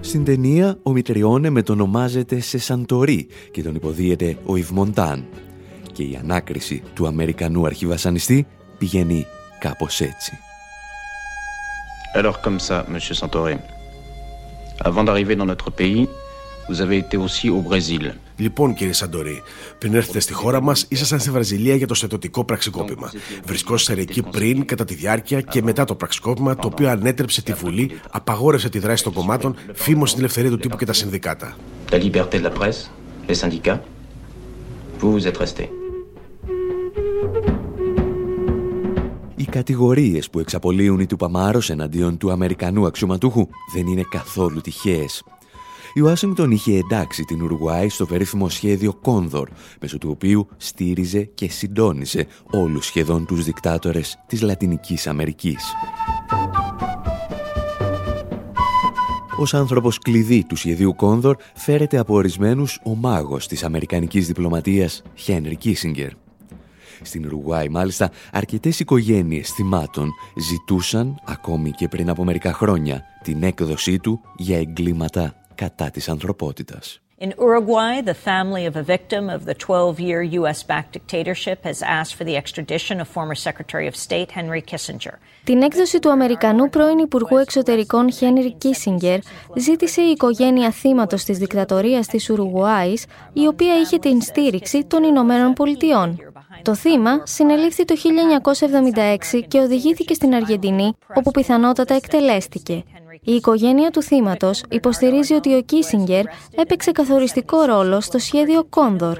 Στην 0.09 0.23
ταινία 0.25 0.77
ο 0.83 0.91
Μητριώνε 0.91 1.49
μετονομάζεται 1.49 2.39
σε 2.39 2.57
Σαντορί 2.57 3.27
και 3.51 3.63
τον 3.63 3.75
υποδίεται 3.75 4.37
ο 4.45 4.55
Ιβμοντάν. 4.55 5.25
Και 5.93 6.03
η 6.03 6.17
ανάκριση 6.21 6.81
του 6.93 7.07
Αμερικανού 7.07 7.65
αρχιβασανιστή 7.65 8.47
πηγαίνει 8.77 9.25
κάπως 9.59 10.01
έτσι. 10.01 10.37
Alors 12.15 12.41
comme 12.41 12.59
ça, 12.67 12.85
monsieur 12.91 13.15
Santoré, 13.21 13.55
avant 14.89 15.03
d'arriver 15.03 15.35
dans 15.35 15.49
notre 15.53 15.69
pays, 15.81 16.07
vous 16.67 16.81
avez 16.81 16.97
été 16.97 17.15
aussi 17.17 17.47
au 17.49 17.61
Brésil. 17.69 18.03
Λοιπόν, 18.39 18.73
κύριε 18.73 18.93
Σαντορή, 18.93 19.41
πριν 19.77 19.95
έρθετε 19.95 20.19
στη 20.19 20.33
χώρα 20.33 20.61
μας, 20.61 20.85
ήσασταν 20.89 21.19
στη 21.19 21.31
Βραζιλία 21.31 21.75
για 21.75 21.87
το 21.87 21.93
στετοτικό 21.93 22.43
πραξικόπημα. 22.43 23.11
Βρισκόσασταν 23.45 23.97
εκεί 23.97 24.21
πριν, 24.21 24.65
κατά 24.65 24.85
τη 24.85 24.93
διάρκεια 24.93 25.41
και 25.41 25.61
μετά 25.61 25.85
το 25.85 25.95
πραξικόπημα, 25.95 26.55
το 26.55 26.67
οποίο 26.67 26.89
ανέτρεψε 26.89 27.41
τη 27.41 27.53
Βουλή, 27.53 27.91
απαγόρευσε 28.09 28.69
τη 28.69 28.79
δράση 28.79 29.03
των 29.03 29.13
κομμάτων, 29.13 29.55
φήμωσε 29.73 30.13
την 30.13 30.23
ελευθερία 30.23 30.49
του 30.49 30.57
τύπου 30.57 30.77
και 30.77 30.85
τα 30.85 30.93
συνδικάτα. 30.93 31.55
La 31.91 31.97
liberté 31.97 32.39
de 32.39 32.43
la 32.43 32.53
presse, 32.59 32.79
les 33.27 33.39
syndicats, 33.43 33.79
vous 34.99 35.11
vous 35.11 35.25
êtes 35.27 35.37
resté. 35.37 35.69
Οι 39.35 39.45
κατηγορίες 39.45 40.29
που 40.29 40.39
εξαπολύουν 40.39 40.99
οι 40.99 41.05
του 41.05 41.15
Παμάρος 41.15 41.69
εναντίον 41.69 42.17
του 42.17 42.31
Αμερικανού 42.31 42.85
αξιωματούχου 42.85 43.47
δεν 43.73 43.87
είναι 43.87 44.03
καθόλου 44.09 44.61
τυχαίες. 44.61 45.23
Η 45.93 46.01
Ουάσιγκτον 46.01 46.51
είχε 46.51 46.77
εντάξει 46.77 47.23
την 47.23 47.41
Ουρουγουάη 47.41 47.89
στο 47.89 48.05
περίφημο 48.05 48.49
σχέδιο 48.49 48.93
Κόνδορ, 48.93 49.49
μέσω 49.81 49.97
του 49.97 50.09
οποίου 50.11 50.47
στήριζε 50.57 51.21
και 51.21 51.49
συντόνισε 51.49 52.27
όλους 52.51 52.85
σχεδόν 52.85 53.25
τους 53.25 53.43
δικτάτορες 53.43 54.19
της 54.27 54.41
Λατινικής 54.41 55.07
Αμερικής. 55.07 55.73
Ως 59.37 59.53
άνθρωπος 59.53 59.99
κλειδί 59.99 60.45
του 60.47 60.55
σχεδίου 60.55 60.95
Κόνδορ 60.95 61.37
φέρεται 61.55 61.97
από 61.97 62.13
ορισμένους 62.13 62.79
ο 62.83 62.95
μάγος 62.95 63.47
της 63.47 63.63
Αμερικανικής 63.63 64.27
διπλωματίας 64.27 65.01
Χένρι 65.15 65.55
Κίσιγκερ. 65.55 66.11
Στην 67.01 67.25
Ουρουγουάη 67.25 67.69
μάλιστα 67.69 68.11
αρκετές 68.31 68.79
οικογένειες 68.79 69.49
θυμάτων 69.49 70.09
ζητούσαν 70.49 71.21
ακόμη 71.25 71.71
και 71.71 71.87
πριν 71.87 72.09
από 72.09 72.23
μερικά 72.23 72.53
χρόνια 72.53 73.03
την 73.23 73.43
έκδοσή 73.43 73.99
του 73.99 74.21
για 74.37 74.57
εγκλήματα 74.57 75.38
κατά 75.59 75.89
της 75.89 76.09
ανθρωπότητας. 76.09 77.01
In 77.25 77.31
Uruguay, 77.47 77.93
the 78.11 78.19
family 78.29 78.65
of 78.69 78.75
a 78.83 78.85
victim 78.95 79.23
of 79.35 79.41
the 79.49 79.55
12-year 79.65 80.21
U.S.-backed 80.39 80.91
dictatorship 80.97 81.59
has 81.69 81.79
asked 81.99 82.13
for 82.17 82.25
the 82.29 82.37
extradition 82.41 82.95
of 83.01 83.07
former 83.17 83.37
Secretary 83.47 83.87
of 83.91 83.95
State 84.07 84.29
Henry 84.37 84.61
Kissinger. 84.71 85.15
Την 85.43 85.61
έκδοση 85.61 85.99
του 85.99 86.11
Αμερικανού 86.11 86.69
πρώην 86.69 86.97
Υπουργού 86.97 87.37
Εξωτερικών 87.37 88.11
Χένρι 88.11 88.53
Κίσιγκερ 88.53 89.19
ζήτησε 89.55 90.01
η 90.01 90.09
οικογένεια 90.09 90.71
θύματος 90.71 91.23
της 91.23 91.37
δικτατορίας 91.37 92.07
της 92.07 92.29
Ουρουγουάης, 92.29 93.05
η 93.33 93.47
οποία 93.47 93.79
είχε 93.79 93.97
την 93.97 94.21
στήριξη 94.21 94.85
των 94.85 95.03
Ηνωμένων 95.03 95.53
Πολιτειών. 95.53 96.19
Το 96.61 96.75
θύμα 96.75 97.21
συνελήφθη 97.23 97.85
το 97.85 97.95
1976 99.31 99.41
και 99.47 99.59
οδηγήθηκε 99.59 100.13
στην 100.13 100.33
Αργεντινή, 100.35 100.93
όπου 101.15 101.31
πιθανότατα 101.31 101.93
εκτελέστηκε. 101.93 102.83
Η 103.21 103.31
οικογένεια 103.31 103.89
του 103.89 104.01
θύματος 104.01 104.63
υποστηρίζει 104.69 105.33
ότι 105.33 105.55
ο 105.55 105.61
Κίσιγκερ 105.61 106.23
έπαιξε 106.55 106.91
καθοριστικό 106.91 107.61
ρόλο 107.61 108.01
στο 108.01 108.17
σχέδιο 108.17 108.63
Κόνδορ. 108.69 109.17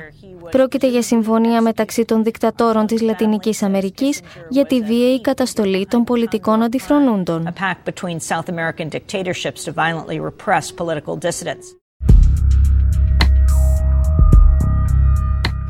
Πρόκειται 0.51 0.89
για 0.89 1.01
συμφωνία 1.01 1.61
μεταξύ 1.61 2.05
των 2.05 2.23
δικτατόρων 2.23 2.85
της 2.85 3.01
Λατινικής 3.01 3.63
Αμερικής 3.63 4.19
για 4.49 4.65
τη 4.65 4.81
βίαιη 4.81 5.21
καταστολή 5.21 5.85
των 5.85 6.03
πολιτικών 6.03 6.63
αντιφρονούντων. 6.63 7.53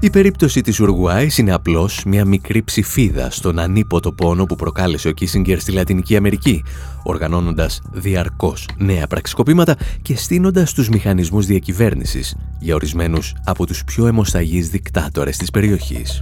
Η 0.02 0.10
περίπτωση 0.10 0.62
της 0.62 0.80
Ουρουγουάης 0.80 1.38
είναι 1.38 1.54
απλώς 1.54 2.04
μια 2.06 2.26
μικρή 2.26 2.64
ψηφίδα 2.64 3.32
στον 3.32 3.60
ανίποτο 3.60 4.14
πόνο 4.14 4.46
που 4.46 4.56
προκάλεσε 4.56 5.08
ο 5.08 5.12
Κίσιγκερ 5.12 5.60
στη 5.60 5.72
Λατινική 5.72 6.16
Αμερική, 6.16 6.64
οργανώνοντας 7.04 7.82
διαρκώς 7.92 8.68
νέα 8.78 9.08
πραξικοπήματα 9.08 9.76
και 10.02 10.16
στείνοντας 10.16 10.74
τους 10.74 10.90
μηχανισμούς 10.90 11.46
διακυβέρνησης 11.46 12.36
για 12.60 12.76
ορισμένους 12.76 13.34
από 13.46 13.66
τους 13.66 13.84
πιο 13.84 14.08
αιμοσταγείς 14.08 14.70
δικτάτορες 14.70 15.38
της 15.38 15.50
περιοχής. 15.50 16.20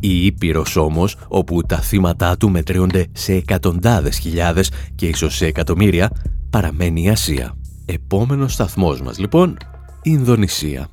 Η 0.00 0.26
Ήπειρος 0.26 0.76
όμως, 0.76 1.16
όπου 1.28 1.62
τα 1.62 1.80
θύματα 1.80 2.36
του 2.36 2.50
μετρέονται 2.50 3.06
σε 3.12 3.32
εκατοντάδες 3.32 4.18
χιλιάδες 4.18 4.70
και 4.94 5.06
ίσως 5.06 5.36
σε 5.36 5.46
εκατομμύρια, 5.46 6.10
παραμένει 6.50 7.02
η 7.02 7.08
Ασία. 7.08 7.54
Επόμενος 7.84 8.52
σταθμός 8.52 9.00
μας 9.00 9.18
λοιπόν, 9.18 9.56
Ινδονησία. 10.02 10.88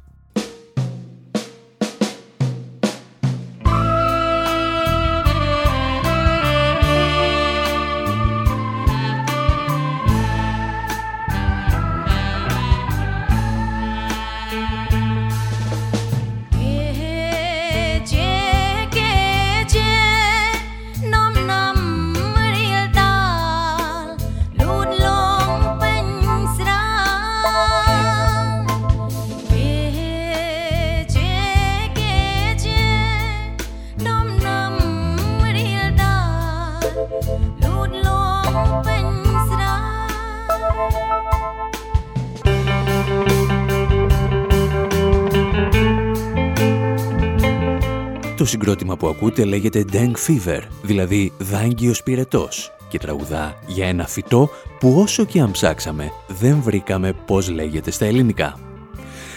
Το 48.46 48.52
συγκρότημα 48.52 48.98
που 48.98 49.08
ακούτε 49.08 49.44
λέγεται 49.44 49.86
Deng 49.92 50.12
Fever, 50.28 50.60
δηλαδή 50.82 51.32
δάγκιος 51.38 52.04
πυρετός 52.04 52.72
και 52.88 52.98
τραγουδά 52.98 53.56
για 53.68 53.88
ένα 53.88 54.08
φυτό 54.08 54.50
που 54.80 55.00
όσο 55.00 55.26
και 55.26 55.40
αν 55.40 55.52
ψάξαμε 55.52 56.12
δεν 56.28 56.62
βρήκαμε 56.62 57.14
πώς 57.26 57.50
λέγεται 57.50 57.92
στα 57.92 58.06
ελληνικά. 58.06 58.60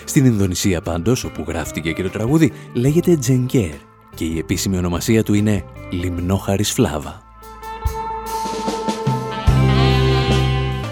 Στην 0.04 0.24
Ινδονησία 0.24 0.80
πάντως, 0.80 1.24
όπου 1.24 1.44
γράφτηκε 1.48 1.92
και 1.92 2.02
το 2.02 2.10
τραγούδι, 2.10 2.52
λέγεται 2.72 3.16
Τζενκέρ 3.16 3.74
και 4.14 4.24
η 4.24 4.38
επίσημη 4.38 4.76
ονομασία 4.76 5.22
του 5.22 5.34
είναι 5.34 5.64
Λιμνόχαρης 5.90 6.72
Φλάβα. 6.72 7.22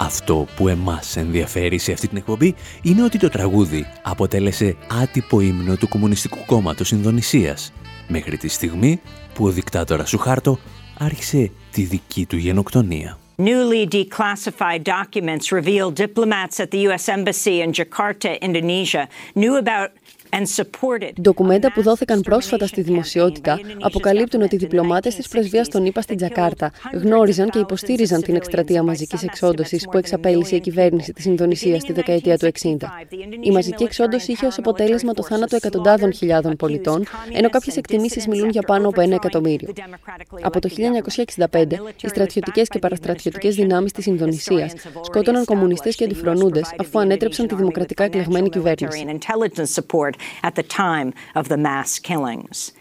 Αυτό 0.00 0.46
που 0.56 0.68
εμάς 0.68 1.16
ενδιαφέρει 1.16 1.78
σε 1.78 1.92
αυτή 1.92 2.08
την 2.08 2.16
εκπομπή 2.16 2.54
είναι 2.82 3.02
ότι 3.02 3.18
το 3.18 3.28
τραγούδι 3.28 3.86
αποτέλεσε 4.02 4.76
άτυπο 5.02 5.40
ύμνο 5.40 5.76
του 5.76 5.88
Κομμουνιστικού 5.88 6.38
Κόμματος 6.46 6.90
Ινδονησίας 6.90 7.72
μέχρι 8.08 8.36
τη 8.36 8.48
στιγμή 8.48 9.00
που 9.34 9.44
ο 9.44 9.50
δικτάτορας 9.50 10.08
Σουχάρτο 10.08 10.58
άρχισε 10.98 11.50
τη 11.70 11.82
δική 11.82 12.26
του 12.26 12.36
γενοκτονία. 12.36 13.18
Newly 13.38 13.86
declassified 13.86 14.82
documents 14.82 15.52
reveal 15.52 15.90
diplomats 15.90 16.58
at 16.58 16.70
the 16.70 16.78
U.S. 16.88 17.06
Embassy 17.16 17.60
in 17.60 17.70
Jakarta, 17.72 18.40
Indonesia, 18.40 19.08
knew 19.34 19.56
about 19.56 19.90
Ντοκουμέντα 21.20 21.72
που 21.72 21.82
δόθηκαν 21.82 22.20
πρόσφατα 22.20 22.66
στη 22.66 22.80
δημοσιότητα 22.80 23.60
αποκαλύπτουν 23.80 24.42
ότι 24.42 24.54
οι 24.54 24.58
διπλωμάτες 24.58 25.14
της 25.14 25.28
πρεσβείας 25.28 25.68
των 25.68 25.84
ΗΠΑ 25.84 26.00
στην 26.00 26.16
Τζακάρτα 26.16 26.72
γνώριζαν 26.92 27.50
και 27.50 27.58
υποστήριζαν 27.58 28.22
την 28.22 28.34
εκστρατεία 28.34 28.82
μαζικής 28.82 29.22
εξόντωσης 29.22 29.84
που 29.90 29.98
εξαπέλυσε 29.98 30.56
η 30.56 30.60
κυβέρνηση 30.60 31.12
της 31.12 31.24
Ινδονησίας 31.24 31.82
στη 31.82 31.92
δεκαετία 31.92 32.38
του 32.38 32.46
60. 32.46 32.76
Η 33.40 33.50
μαζική 33.50 33.82
εξόντωση 33.82 34.32
είχε 34.32 34.46
ως 34.46 34.58
αποτέλεσμα 34.58 35.12
το 35.12 35.22
θάνατο 35.22 35.56
εκατοντάδων 35.56 36.12
χιλιάδων 36.12 36.56
πολιτών, 36.56 37.04
ενώ 37.32 37.48
κάποιες 37.48 37.76
εκτιμήσεις 37.76 38.26
μιλούν 38.26 38.48
για 38.48 38.62
πάνω 38.62 38.88
από 38.88 39.00
ένα 39.00 39.14
εκατομμύριο. 39.14 39.72
Από 40.42 40.60
το 40.60 40.68
1965, 40.68 41.80
οι 42.02 42.08
στρατιωτικές 42.08 42.68
και 42.68 42.78
παραστρατιωτικές 42.78 43.54
δυνάμεις 43.54 43.92
της 43.92 44.06
Ινδονησίας 44.06 44.72
σκότωναν 45.02 45.44
κομμουνιστές 45.44 45.96
και 45.96 46.04
αντιφρονούντες 46.04 46.74
αφού 46.78 46.98
ανέτρεψαν 46.98 47.46
τη 47.46 47.54
δημοκρατικά 47.54 48.04
εκλεγμένη 48.04 48.48
κυβέρνηση 48.48 49.04
at 50.42 50.54
the 50.54 50.66
time 50.76 51.12
of 51.34 51.48
the 51.48 51.56
mass 51.56 52.00
killings. 52.08 52.72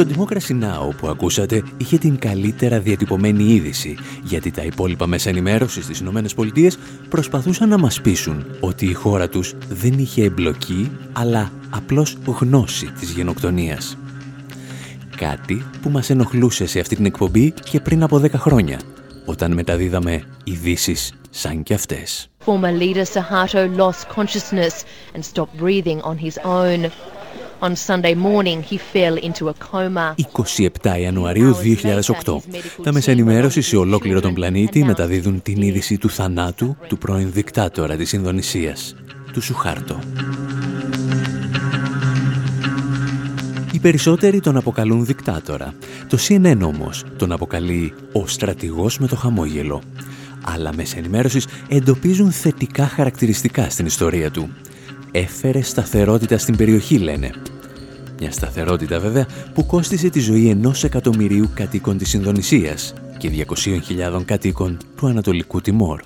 Το 0.00 0.06
Democracy 0.14 0.62
Now! 0.62 0.94
που 0.96 1.08
ακούσατε 1.08 1.62
είχε 1.76 1.98
την 1.98 2.18
καλύτερα 2.18 2.80
διατυπωμένη 2.80 3.44
είδηση, 3.44 3.96
γιατί 4.22 4.50
τα 4.50 4.62
υπόλοιπα 4.62 5.06
μέσα 5.06 5.28
ενημέρωσης 5.28 5.84
στις 5.84 6.00
Ηνωμένες 6.00 6.34
Πολιτείες 6.34 6.78
προσπαθούσαν 7.08 7.68
να 7.68 7.78
μας 7.78 8.00
πείσουν 8.00 8.44
ότι 8.60 8.86
η 8.86 8.92
χώρα 8.92 9.28
τους 9.28 9.54
δεν 9.68 9.92
είχε 9.98 10.24
εμπλοκή, 10.24 10.90
αλλά 11.12 11.52
απλώς 11.70 12.18
γνώση 12.24 12.86
της 12.86 13.10
γενοκτονίας. 13.10 13.98
Κάτι 15.16 15.64
που 15.82 15.90
μας 15.90 16.10
ενοχλούσε 16.10 16.66
σε 16.66 16.80
αυτή 16.80 16.96
την 16.96 17.04
εκπομπή 17.04 17.50
και 17.70 17.80
πριν 17.80 18.02
από 18.02 18.18
10 18.18 18.30
χρόνια, 18.30 18.80
όταν 19.24 19.52
μεταδίδαμε 19.52 20.24
ειδήσεις 20.44 21.12
σαν 21.30 21.62
κι 21.62 21.74
αυτές. 21.74 22.29
Former 22.50 22.76
leader 22.84 23.06
Suharto 23.14 23.62
lost 23.82 24.08
consciousness 24.08 24.74
and 25.14 25.24
stopped 25.24 25.54
breathing 25.62 26.00
on 26.10 26.16
his 26.26 26.36
own. 26.58 26.80
On 27.66 27.72
Sunday 27.76 28.14
morning, 28.28 28.58
he 28.70 28.76
fell 28.92 29.16
into 29.28 29.48
a 29.48 29.54
coma. 29.70 30.14
27 30.16 30.98
Ιανουαρίου 31.00 31.54
2008. 32.24 32.36
Τα 32.82 32.92
μέσα 32.92 33.10
ενημέρωσης 33.10 33.66
σε 33.66 33.76
ολόκληρο 33.76 34.20
τον 34.20 34.34
πλανήτη 34.34 34.84
μεταδίδουν 34.84 35.42
την 35.42 35.62
είδηση 35.62 35.98
του 35.98 36.10
θανάτου 36.10 36.76
του 36.88 36.98
πρώην 36.98 37.32
δικτάτορα 37.32 37.96
της 37.96 38.12
Ινδονησίας, 38.12 38.94
του 39.32 39.42
Σουχάρτο. 39.42 39.98
Οι 43.72 43.78
περισσότεροι 43.78 44.40
τον 44.40 44.56
αποκαλούν 44.56 45.04
δικτάτορα. 45.04 45.74
Το 46.08 46.18
CNN 46.28 46.58
όμως 46.64 47.04
τον 47.16 47.32
αποκαλεί 47.32 47.94
ο 48.12 48.26
στρατηγός 48.26 48.98
με 48.98 49.06
το 49.06 49.16
χαμόγελο 49.16 49.82
αλλά 50.54 50.74
μέσα 50.74 50.98
ενημέρωσης 50.98 51.46
εντοπίζουν 51.68 52.32
θετικά 52.32 52.86
χαρακτηριστικά 52.86 53.70
στην 53.70 53.86
ιστορία 53.86 54.30
του. 54.30 54.50
Έφερε 55.10 55.62
σταθερότητα 55.62 56.38
στην 56.38 56.56
περιοχή, 56.56 56.98
λένε. 56.98 57.30
Μια 58.20 58.32
σταθερότητα 58.32 59.00
βέβαια 59.00 59.26
που 59.54 59.66
κόστισε 59.66 60.08
τη 60.08 60.20
ζωή 60.20 60.48
ενός 60.48 60.84
εκατομμυρίου 60.84 61.50
κατοίκων 61.54 61.98
της 61.98 62.14
Ινδονησίας 62.14 62.94
και 63.18 63.30
200.000 64.14 64.22
κατοίκων 64.24 64.78
του 64.96 65.06
Ανατολικού 65.06 65.60
Τιμόρ. 65.60 66.00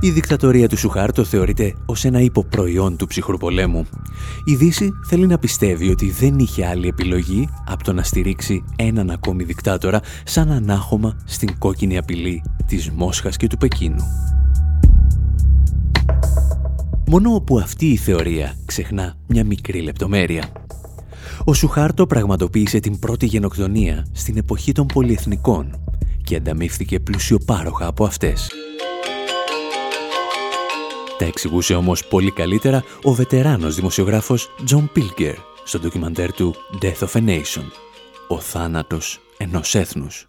Η 0.00 0.10
δικτατορία 0.10 0.68
του 0.68 0.76
Σουχάρτο 0.76 1.24
θεωρείται 1.24 1.74
ως 1.86 2.04
ένα 2.04 2.20
υποπροϊόν 2.20 2.96
του 2.96 3.06
ψυχροπολέμου. 3.06 3.86
Η 4.44 4.54
Δύση 4.54 4.92
θέλει 5.06 5.26
να 5.26 5.38
πιστεύει 5.38 5.90
ότι 5.90 6.10
δεν 6.10 6.38
είχε 6.38 6.66
άλλη 6.66 6.88
επιλογή 6.88 7.48
από 7.66 7.84
το 7.84 7.92
να 7.92 8.02
στηρίξει 8.02 8.64
έναν 8.76 9.10
ακόμη 9.10 9.44
δικτάτορα 9.44 10.00
σαν 10.24 10.50
ανάχωμα 10.50 11.16
στην 11.24 11.58
κόκκινη 11.58 11.98
απειλή 11.98 12.42
της 12.66 12.90
Μόσχας 12.90 13.36
και 13.36 13.46
του 13.46 13.56
Πεκίνου. 13.56 14.04
Μόνο 17.06 17.40
που 17.40 17.58
αυτή 17.58 17.86
η 17.86 17.96
θεωρία 17.96 18.54
ξεχνά 18.64 19.16
μια 19.26 19.44
μικρή 19.44 19.80
λεπτομέρεια. 19.80 20.44
Ο 21.44 21.54
Σουχάρτο 21.54 22.06
πραγματοποίησε 22.06 22.78
την 22.78 22.98
πρώτη 22.98 23.26
γενοκτονία 23.26 24.06
στην 24.12 24.36
εποχή 24.36 24.72
των 24.72 24.86
πολυεθνικών 24.86 25.80
και 26.24 26.36
ανταμείφθηκε 26.36 27.00
πλουσιοπάροχα 27.00 27.86
από 27.86 28.04
αυτές. 28.04 28.50
Τα 31.18 31.24
εξηγούσε 31.24 31.74
όμως 31.74 32.06
πολύ 32.06 32.30
καλύτερα 32.30 32.84
ο 33.02 33.12
βετεράνος 33.12 33.74
δημοσιογράφος 33.74 34.50
John 34.70 34.84
Pilger 34.96 35.34
στο 35.64 35.78
ντοκιμαντέρ 35.78 36.32
του 36.32 36.54
Death 36.82 37.06
of 37.06 37.20
a 37.20 37.26
Nation, 37.26 37.64
«Ο 38.28 38.40
θάνατος 38.40 39.20
ενός 39.36 39.74
έθνους». 39.74 40.26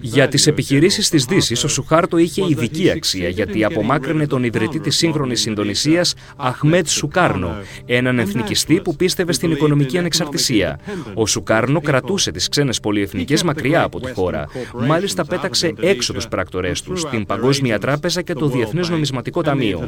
Για 0.00 0.28
τις 0.28 0.46
επιχειρήσεις 0.46 1.08
της 1.08 1.24
Δύσης, 1.24 1.64
ο 1.64 1.68
Σουχάρτο 1.68 2.16
είχε 2.16 2.44
ειδική 2.48 2.90
αξία 2.90 3.28
γιατί 3.28 3.64
απομάκρυνε 3.64 4.26
τον 4.26 4.44
ιδρυτή 4.44 4.80
της 4.80 4.96
σύγχρονης 4.96 5.46
Ινδονησίας, 5.46 6.14
Αχμέτ 6.36 6.88
Σουκάρνο, 6.88 7.56
έναν 7.86 8.18
εθνικιστή 8.18 8.80
που 8.80 8.96
πίστευε 8.96 9.32
στην 9.32 9.50
οικονομική 9.50 9.98
ανεξαρτησία. 9.98 10.80
Ο 11.14 11.26
Σουκάρνο 11.26 11.80
κρατούσε 11.80 12.30
τις 12.30 12.48
ξένες 12.48 12.80
πολυεθνικές 12.80 13.42
μακριά 13.42 13.82
από 13.82 14.00
τη 14.00 14.12
χώρα. 14.12 14.48
Μάλιστα 14.86 15.24
πέταξε 15.24 15.72
έξω 15.80 16.12
τους 16.12 16.28
πράκτορές 16.28 16.82
τους, 16.82 17.08
την 17.08 17.26
Παγκόσμια 17.26 17.78
Τράπεζα 17.78 18.22
και 18.22 18.32
το 18.32 18.48
Διεθνές 18.48 18.88
Νομισματικό 18.88 19.42
Ταμείο. 19.42 19.84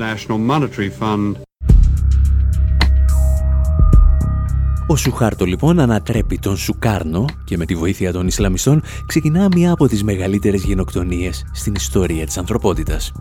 Ο 4.90 4.96
Σουχάρτο 4.96 5.44
λοιπόν 5.44 5.80
ανατρέπει 5.80 6.38
τον 6.38 6.56
Σουκάρνο 6.56 7.24
και 7.44 7.56
με 7.56 7.64
τη 7.64 7.74
βοήθεια 7.74 8.12
των 8.12 8.26
Ισλαμιστών 8.26 8.82
ξεκινά 9.06 9.48
μία 9.54 9.72
από 9.72 9.88
τις 9.88 10.02
μεγαλύτερες 10.02 10.62
γενοκτονίες 10.62 11.44
στην 11.52 11.74
ιστορία 11.74 12.26
της 12.26 12.38
ανθρωπότητας. 12.38 13.12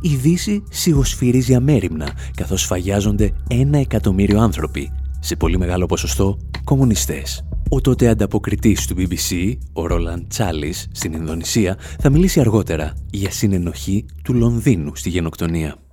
Η 0.00 0.14
Δύση 0.14 0.62
σιγοσφυρίζει 0.70 1.54
αμέριμνα 1.54 2.08
καθώς 2.36 2.60
σφαγιάζονται 2.60 3.32
ένα 3.48 3.78
εκατομμύριο 3.78 4.40
άνθρωποι, 4.40 4.92
σε 5.20 5.36
πολύ 5.36 5.58
μεγάλο 5.58 5.86
ποσοστό 5.86 6.38
κομμουνιστές. 6.64 7.46
Ο 7.68 7.80
τότε 7.80 8.08
ανταποκριτής 8.08 8.86
του 8.86 8.96
BBC, 8.98 9.52
ο 9.72 9.86
Ρόλαν 9.86 10.26
Τσάλις, 10.28 10.88
στην 10.92 11.12
Ινδονησία, 11.12 11.76
θα 12.00 12.10
μιλήσει 12.10 12.40
αργότερα 12.40 12.92
για 13.10 13.30
συνενοχή 13.30 14.04
του 14.24 14.34
Λονδίνου 14.34 14.96
στη 14.96 15.08
γενοκτονία. 15.08 15.83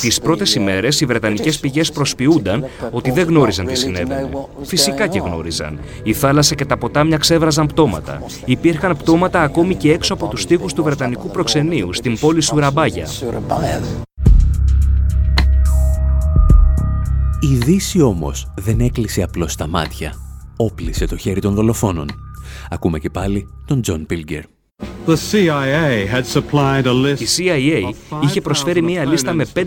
Τις 0.00 0.20
πρώτες 0.20 0.54
ημέρες 0.54 1.00
οι 1.00 1.06
Βρετανικές 1.06 1.58
πηγές 1.58 1.92
προσποιούνταν 1.92 2.64
ότι 2.90 3.10
δεν 3.10 3.26
γνώριζαν 3.26 3.66
τι 3.66 3.74
συνέβαινε. 3.74 4.28
Φυσικά 4.62 5.06
και 5.06 5.18
γνώριζαν. 5.18 5.78
Η 6.02 6.12
θάλασσα 6.12 6.54
και 6.54 6.64
τα 6.64 6.78
ποτάμια 6.78 7.16
ξέβραζαν 7.16 7.66
πτώματα. 7.66 8.22
Υπήρχαν 8.44 8.96
πτώματα 8.96 9.42
ακόμη 9.42 9.74
και 9.74 9.92
έξω 9.92 10.14
από 10.14 10.26
τους 10.26 10.46
τοίχους 10.46 10.72
του 10.72 10.82
Βρετανικού 10.82 11.28
προξενείου, 11.28 11.92
στην 11.92 12.18
πόλη 12.18 12.40
Σουραμπάγια. 12.40 13.06
Η 17.40 17.54
Δύση 17.54 18.00
όμως 18.00 18.52
δεν 18.56 18.80
έκλεισε 18.80 19.22
απλώς 19.22 19.56
τα 19.56 19.68
μάτια. 19.68 20.12
Όπλισε 20.56 21.06
το 21.06 21.16
χέρι 21.16 21.40
των 21.40 21.54
δολοφόνων. 21.54 22.06
Ακούμε 22.70 22.98
και 22.98 23.10
πάλι 23.10 23.48
τον 23.66 23.82
Τζον 23.82 24.06
Πίλγκερ. 24.06 24.55
Η 27.18 27.26
CIA 27.36 27.90
είχε 28.22 28.40
προσφέρει 28.40 28.82
μία 28.82 29.04
λίστα 29.04 29.32
με 29.32 29.46
5.000 29.54 29.62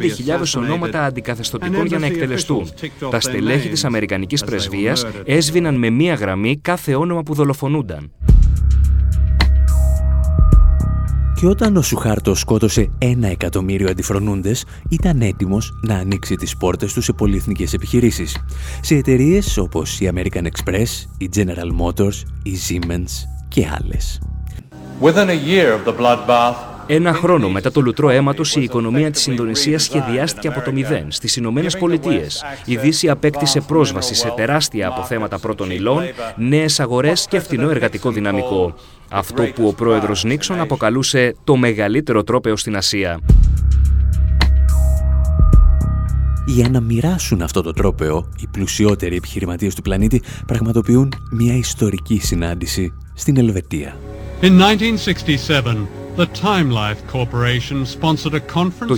ονόματα 0.58 1.04
αντικαθεστωτικών 1.04 1.86
για 1.86 2.00
να 2.00 2.06
εκτελεστούν. 2.06 2.70
Τα 3.10 3.20
στελέχη 3.20 3.70
της 3.70 3.86
Αμερικανικής 3.86 4.44
Πρεσβείας 4.44 5.06
έσβηναν 5.26 5.76
με 5.76 5.90
μία 5.90 6.14
γραμμή 6.14 6.58
κάθε 6.58 6.96
όνομα 6.96 7.24
που 7.24 7.34
δολοφονούνταν. 7.34 8.12
Και 11.40 11.48
όταν 11.48 11.78
ο 11.78 11.82
Σουχάρτος 11.82 12.40
σκότωσε 12.40 12.92
ένα 12.98 13.28
εκατομμύριο 13.28 13.90
αντιφρονούντες, 13.90 14.66
ήταν 14.90 15.22
έτοιμος 15.22 15.80
να 15.82 15.96
ανοίξει 15.96 16.36
τις 16.36 16.58
πόρτες 16.58 16.94
του 16.94 17.02
σε 17.02 17.14
πολυεθνικές 17.14 17.74
επιχειρήσεις. 17.74 18.38
Σε 18.82 18.96
εταιρείες 18.96 19.58
όπως 19.58 20.00
η 20.00 20.10
American 20.14 20.44
Express, 20.44 20.88
η 21.18 21.30
General 21.36 21.86
Motors, 21.86 22.24
η 22.44 22.58
Siemens 22.68 23.12
και 23.48 23.68
άλλες. 23.80 24.20
Ένα 26.88 27.14
χρόνο 27.14 27.50
μετά 27.50 27.72
το 27.72 27.82
λουτρό 27.82 28.10
αίμα 28.10 28.34
τους, 28.34 28.56
η 28.56 28.62
οικονομία 28.62 29.12
της 29.12 29.28
Ινδονησίας 29.28 29.84
σχεδιάστηκε 29.84 30.48
από 30.48 30.62
το 30.62 30.72
μηδέν 30.72 31.12
στις 31.12 31.36
Ηνωμένες 31.36 31.78
Πολιτείες. 31.78 32.44
Η 32.66 32.76
Δύση 32.76 33.10
απέκτησε 33.10 33.62
πρόσβαση 33.62 34.16
σε 34.16 34.34
τεράστια 34.36 34.88
αποθέματα 34.88 35.40
πρώτων 35.40 35.72
υλών, 35.72 36.04
νέες 36.36 36.80
αγορές 36.80 37.26
και 37.30 37.40
φθηνό 37.40 37.70
εργατικό 37.70 38.12
δυναμικό. 38.12 38.76
Αυτό 39.10 39.44
που 39.44 39.68
ο 39.68 39.74
πρόεδρος 39.74 40.24
Νίξον 40.24 40.60
αποκαλούσε 40.60 41.36
το 41.44 41.56
μεγαλύτερο 41.56 42.24
τρόπεο 42.24 42.58
στην 42.58 42.76
Ασία. 42.76 43.20
Για 46.46 46.70
να 46.70 46.82
μοιράσουν 46.82 47.42
αυτό 47.42 47.62
το 47.62 47.74
τρόπεο, 47.74 48.30
οι 48.40 48.48
πλουσιότεροι 48.52 49.16
επιχειρηματίες 49.16 49.76
του 49.76 49.82
πλανήτη 49.82 50.22
πραγματοποιούν 50.46 51.14
μια 51.32 51.56
ιστορική 51.56 52.20
συνάντηση 52.20 52.94
στην 53.14 53.38
Ελβετία. 53.38 53.96
In 54.42 54.58
1967, 54.58 55.86
Το 58.88 58.96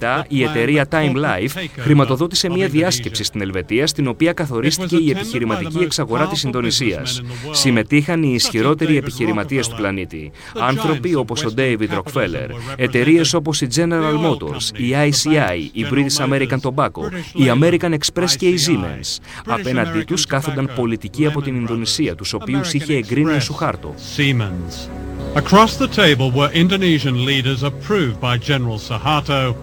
1967 0.00 0.22
η 0.28 0.42
εταιρεία 0.42 0.88
Time 0.90 1.14
Life 1.14 1.66
χρηματοδότησε 1.78 2.50
μια 2.50 2.68
διάσκεψη 2.68 3.24
στην 3.24 3.40
Ελβετία 3.40 3.86
στην 3.86 4.08
οποία 4.08 4.32
καθορίστηκε 4.32 4.96
η 4.96 5.10
επιχειρηματική 5.10 5.78
εξαγορά 5.78 6.26
της 6.26 6.42
Ινδονησίας. 6.42 7.22
Συμμετείχαν 7.50 8.22
οι 8.22 8.30
ισχυρότεροι 8.34 8.96
επιχειρηματίες 8.96 9.68
του 9.68 9.76
πλανήτη. 9.76 10.30
Άνθρωποι 10.54 11.14
όπως 11.14 11.44
ο 11.44 11.52
David 11.56 11.88
Rockefeller, 11.98 12.48
εταιρείες 12.76 13.34
όπως 13.34 13.60
η 13.60 13.68
General 13.74 14.18
Motors, 14.24 14.78
η 14.78 14.94
ICI, 15.10 15.70
η 15.72 15.84
British 15.92 16.28
American 16.28 16.58
Tobacco, 16.60 17.10
η 17.32 17.44
American 17.60 17.94
Express 17.94 18.30
και 18.38 18.48
η 18.48 18.58
Siemens. 18.66 19.18
Απέναντί 19.46 20.02
τους 20.02 20.26
κάθονταν 20.26 20.70
πολιτικοί 20.74 21.26
από 21.26 21.42
την 21.42 21.54
Ινδονησία, 21.54 22.14
τους 22.14 22.32
οποίους 22.32 22.74
είχε 22.74 22.94
εγκρίνει 22.94 23.32
ο 23.32 23.40
Σουχάρτο. 23.40 23.94
Across 25.44 25.76
the 25.76 25.88
table 25.88 26.30
were 26.30 26.50
Indonesian 26.64 27.16
leaders 27.26 27.62
approved 27.62 28.18
by 28.20 28.38
General 28.38 28.78
Suharto. 28.78 29.54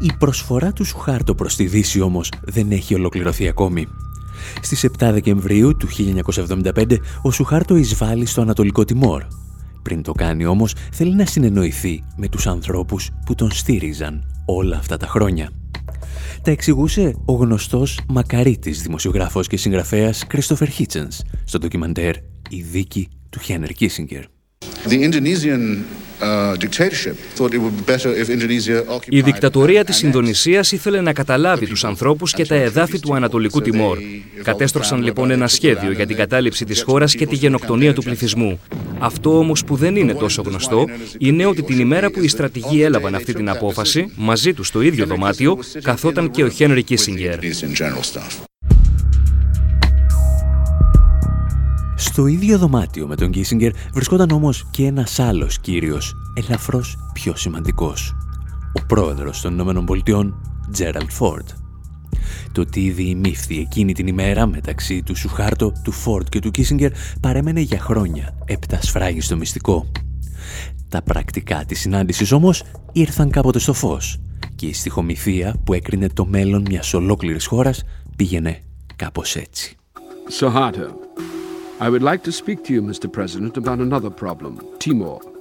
Η 0.00 0.12
προσφορά 0.18 0.72
του 0.72 0.84
Σουχάρτο 0.84 1.34
προς 1.34 1.56
τη 1.56 1.66
Δύση 1.66 2.00
όμως 2.00 2.28
δεν 2.42 2.70
έχει 2.70 2.94
ολοκληρωθεί 2.94 3.48
ακόμη. 3.48 3.88
Στις 4.60 4.84
7 4.84 5.10
Δεκεμβρίου 5.12 5.76
του 5.76 5.88
1975 5.88 6.96
ο 7.22 7.30
Σουχάρτο 7.30 7.76
εισβάλλει 7.76 8.26
στο 8.26 8.40
Ανατολικό 8.40 8.84
Τιμόρ. 8.84 9.22
Πριν 9.82 10.02
το 10.02 10.12
κάνει 10.12 10.46
όμως 10.46 10.74
θέλει 10.92 11.14
να 11.14 11.26
συνεννοηθεί 11.26 12.04
με 12.16 12.28
τους 12.28 12.46
ανθρώπους 12.46 13.10
που 13.26 13.34
τον 13.34 13.50
στήριζαν 13.50 14.24
όλα 14.46 14.76
αυτά 14.76 14.96
τα 14.96 15.06
χρόνια. 15.06 15.61
Τα 16.42 16.50
εξηγούσε 16.50 17.14
ο 17.24 17.32
γνωστός 17.32 18.00
μακαρίτης 18.08 18.82
δημοσιογράφος 18.82 19.46
και 19.46 19.56
συγγραφέας 19.56 20.26
Christopher 20.32 20.66
Hitchens 20.78 21.18
στο 21.44 21.58
ντοκιμαντέρ 21.58 22.14
«Η 22.50 22.60
δίκη 22.60 23.08
του 23.30 23.40
Χένερ 23.40 23.72
Κίσιγκερ». 23.72 24.24
Η 29.08 29.20
δικτατορία 29.20 29.84
της 29.84 30.02
Ινδονησίας 30.02 30.72
ήθελε 30.72 31.00
να 31.00 31.12
καταλάβει 31.12 31.66
τους 31.66 31.84
ανθρώπους 31.84 32.32
και 32.32 32.46
τα 32.46 32.54
εδάφη 32.54 33.00
του 33.00 33.14
Ανατολικού 33.14 33.60
Τιμόρ. 33.60 33.98
Κατέστρωσαν 34.42 35.02
λοιπόν 35.02 35.30
ένα 35.30 35.48
σχέδιο 35.48 35.92
για 35.92 36.06
την 36.06 36.16
κατάληψη 36.16 36.64
της 36.64 36.82
χώρας 36.82 37.14
και 37.14 37.26
τη 37.26 37.34
γενοκτονία 37.34 37.94
του 37.94 38.02
πληθυσμού. 38.02 38.60
Αυτό 38.98 39.38
όμως 39.38 39.64
που 39.64 39.76
δεν 39.76 39.96
είναι 39.96 40.14
τόσο 40.14 40.42
γνωστό 40.42 40.84
είναι 41.18 41.46
ότι 41.46 41.62
την 41.62 41.78
ημέρα 41.78 42.10
που 42.10 42.22
οι 42.22 42.28
στρατηγοί 42.28 42.82
έλαβαν 42.82 43.14
αυτή 43.14 43.32
την 43.32 43.48
απόφαση, 43.48 44.12
μαζί 44.16 44.54
τους 44.54 44.66
στο 44.66 44.80
ίδιο 44.80 45.06
δωμάτιο, 45.06 45.58
καθόταν 45.82 46.30
και 46.30 46.44
ο 46.44 46.48
Χένρι 46.48 46.82
Κίσιγκερ. 46.82 47.38
Στο 52.12 52.26
ίδιο 52.26 52.58
δωμάτιο 52.58 53.06
με 53.06 53.16
τον 53.16 53.30
Κίσιγκερ 53.30 53.72
βρισκόταν 53.94 54.30
όμως 54.30 54.66
και 54.70 54.86
ένας 54.86 55.18
άλλος 55.18 55.58
κύριος, 55.58 56.14
ελαφρώς 56.34 56.96
πιο 57.12 57.36
σημαντικός. 57.36 58.14
Ο 58.80 58.86
πρόεδρος 58.86 59.40
των 59.40 59.52
Ηνωμένων 59.52 59.84
Πολιτειών, 59.84 60.40
Τζέραλτ 60.70 61.10
Φόρντ. 61.10 61.48
Το 62.52 62.64
τι 62.64 62.90
διημήφθη 62.90 63.58
εκείνη 63.58 63.92
την 63.92 64.06
ημέρα 64.06 64.46
μεταξύ 64.46 65.02
του 65.02 65.16
Σουχάρτο, 65.16 65.72
του 65.84 65.92
Φόρντ 65.92 66.26
και 66.28 66.38
του 66.38 66.50
Κίσιγκερ 66.50 66.92
παρέμενε 67.20 67.60
για 67.60 67.78
χρόνια 67.78 68.34
επτά 68.44 68.78
στο 69.18 69.36
μυστικό. 69.36 69.90
Τα 70.88 71.02
πρακτικά 71.02 71.64
της 71.64 71.80
συνάντησης 71.80 72.32
όμως 72.32 72.64
ήρθαν 72.92 73.30
κάποτε 73.30 73.58
στο 73.58 73.72
φως 73.72 74.20
και 74.54 74.66
η 74.66 74.72
στοιχομηθεία 74.72 75.54
που 75.64 75.72
έκρινε 75.72 76.08
το 76.08 76.26
μέλλον 76.26 76.62
μιας 76.68 76.94
ολόκληρης 76.94 77.46
χώρας 77.46 77.82
πήγαινε 78.16 78.62
κάπως 78.96 79.36
έτσι. 79.36 79.76
Suharto, 80.40 81.01
I 81.82 81.88
would 81.88 82.04
like 82.04 82.22
to 82.22 82.30
speak 82.30 82.62
to 82.66 82.72
you, 82.72 82.80
Mr. 82.80 83.12
President, 83.12 83.56
about 83.56 83.80
another 83.80 84.08
problem, 84.08 84.64
Timor. 84.78 85.31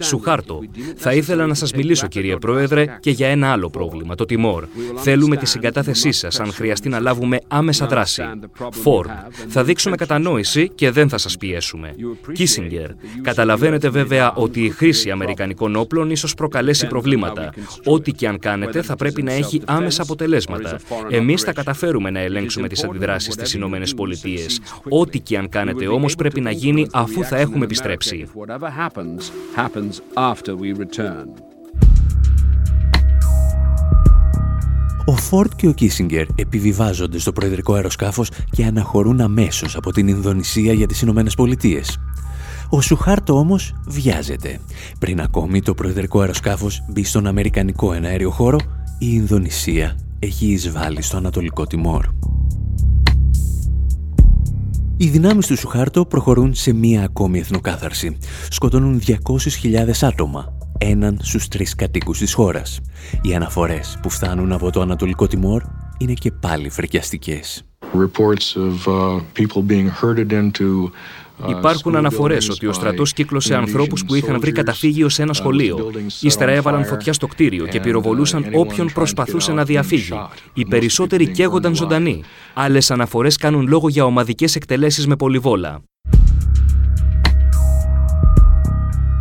Σουχάρτο, 0.00 0.60
θα 0.96 1.14
ήθελα 1.14 1.46
να 1.46 1.54
σας 1.54 1.72
μιλήσω 1.72 2.06
κύριε 2.06 2.36
Πρόεδρε 2.36 2.98
και 3.00 3.10
για 3.10 3.28
ένα 3.28 3.52
άλλο 3.52 3.70
πρόβλημα, 3.70 4.14
το 4.14 4.24
Τιμόρ. 4.24 4.64
Θέλουμε 4.96 5.36
τη 5.36 5.46
συγκατάθεσή 5.46 6.12
σας 6.12 6.40
αν 6.40 6.52
χρειαστεί 6.52 6.88
να 6.88 7.00
λάβουμε 7.00 7.38
άμεσα 7.48 7.86
δράση. 7.86 8.22
Φόρντ, 8.70 9.10
θα 9.48 9.64
δείξουμε 9.64 9.96
κατανόηση 9.96 10.68
και 10.74 10.90
δεν 10.90 11.08
θα 11.08 11.18
σας 11.18 11.36
πιέσουμε. 11.36 11.94
Κίσιγκερ, 12.32 12.90
καταλαβαίνετε 13.22 13.88
βέβαια 13.88 14.32
ότι 14.32 14.64
η 14.64 14.70
χρήση 14.70 15.10
αμερικανικών 15.10 15.76
όπλων 15.76 16.10
ίσως 16.10 16.34
προκαλέσει 16.34 16.86
προβλήματα. 16.86 17.50
Ό,τι 17.84 18.12
και 18.12 18.28
αν 18.28 18.38
κάνετε 18.38 18.82
θα 18.82 18.96
πρέπει 18.96 19.22
να 19.22 19.32
έχει 19.32 19.62
άμεσα 19.64 20.02
αποτελέσματα. 20.02 20.78
Εμείς 21.10 21.42
θα 21.42 21.52
καταφέρουμε 21.52 22.10
να 22.10 22.20
ελέγξουμε 22.20 22.68
τις 22.68 22.84
αντιδράσεις 22.84 23.34
στις 23.34 23.54
Ηνωμένες 23.54 23.94
Πολιτείες. 23.94 24.60
Ό,τι 24.88 25.20
και 25.20 25.38
αν 25.38 25.48
κάνετε 25.48 25.86
όμως 25.86 26.14
πρέπει 26.14 26.40
να 26.40 26.50
γίνει 26.50 26.86
αφού 26.92 27.24
θα 27.24 27.36
έχουμε 27.36 27.64
επιστρέψει 27.64 28.26
happens, 29.08 29.32
happens 29.56 30.00
after 30.16 30.54
we 30.56 30.72
return. 30.74 31.28
Ο 35.04 35.16
Φόρτ 35.16 35.52
και 35.56 35.68
ο 35.68 35.72
Κίσιγκερ 35.72 36.26
επιβιβάζονται 36.34 37.18
στο 37.18 37.32
προεδρικό 37.32 37.74
αεροσκάφος 37.74 38.30
και 38.50 38.64
αναχωρούν 38.64 39.20
αμέσως 39.20 39.76
από 39.76 39.92
την 39.92 40.08
Ινδονησία 40.08 40.72
για 40.72 40.86
τις 40.86 41.02
Ηνωμένες 41.02 41.34
Πολιτείες. 41.34 41.98
Ο 42.68 42.80
Σουχάρτο 42.80 43.38
όμως 43.38 43.74
βιάζεται. 43.86 44.60
Πριν 44.98 45.20
ακόμη 45.20 45.62
το 45.62 45.74
προεδρικό 45.74 46.20
αεροσκάφος 46.20 46.84
μπει 46.88 47.04
στον 47.04 47.26
Αμερικανικό 47.26 47.92
εναέριο 47.92 48.30
χώρο, 48.30 48.58
η 48.98 49.06
Ινδονησία 49.10 49.98
έχει 50.18 50.46
εισβάλει 50.46 51.02
στο 51.02 51.16
Ανατολικό 51.16 51.66
Τιμόρ. 51.66 52.06
Οι 55.00 55.08
δυνάμεις 55.08 55.46
του 55.46 55.56
Σουχάρτο 55.56 56.06
προχωρούν 56.06 56.54
σε 56.54 56.72
μία 56.72 57.02
ακόμη 57.02 57.38
εθνοκάθαρση. 57.38 58.18
Σκοτώνουν 58.50 59.00
200.000 59.06 60.02
άτομα, 60.02 60.56
έναν 60.78 61.18
στους 61.22 61.48
τρεις 61.48 61.74
κατοίκους 61.74 62.18
της 62.18 62.32
χώρας. 62.32 62.80
Οι 63.22 63.34
αναφορές 63.34 63.98
που 64.02 64.10
φτάνουν 64.10 64.52
από 64.52 64.70
το 64.70 64.80
Ανατολικό 64.80 65.26
Τιμόρ 65.26 65.62
είναι 65.98 66.12
και 66.12 66.30
πάλι 66.30 66.70
φρικιαστικές. 66.70 67.62
Reports 67.94 68.56
of, 68.56 68.92
uh, 68.92 69.20
people 69.34 69.62
being 69.62 69.88
herded 70.00 70.32
into 70.32 70.90
Υπάρχουν 71.46 71.96
αναφορές 71.96 72.48
ότι 72.48 72.66
ο 72.66 72.72
στρατός 72.72 73.12
κύκλωσε 73.12 73.54
ανθρώπους 73.54 74.04
που 74.04 74.14
είχαν 74.14 74.40
βρει 74.40 74.52
καταφύγιο 74.52 75.08
σε 75.08 75.22
ένα 75.22 75.32
σχολείο. 75.32 75.90
Ύστερα 76.20 76.50
έβαλαν 76.50 76.84
φωτιά 76.84 77.12
στο 77.12 77.26
κτίριο 77.26 77.66
και 77.66 77.80
πυροβολούσαν 77.80 78.44
όποιον 78.54 78.92
προσπαθούσε 78.92 79.52
να 79.52 79.64
διαφύγει. 79.64 80.12
Οι 80.52 80.64
περισσότεροι 80.64 81.26
καίγονταν 81.26 81.74
ζωντανοί. 81.74 82.22
Άλλες 82.54 82.90
αναφορές 82.90 83.36
κάνουν 83.36 83.66
λόγο 83.68 83.88
για 83.88 84.04
ομαδικές 84.04 84.56
εκτελέσεις 84.56 85.06
με 85.06 85.16
πολυβόλα. 85.16 85.82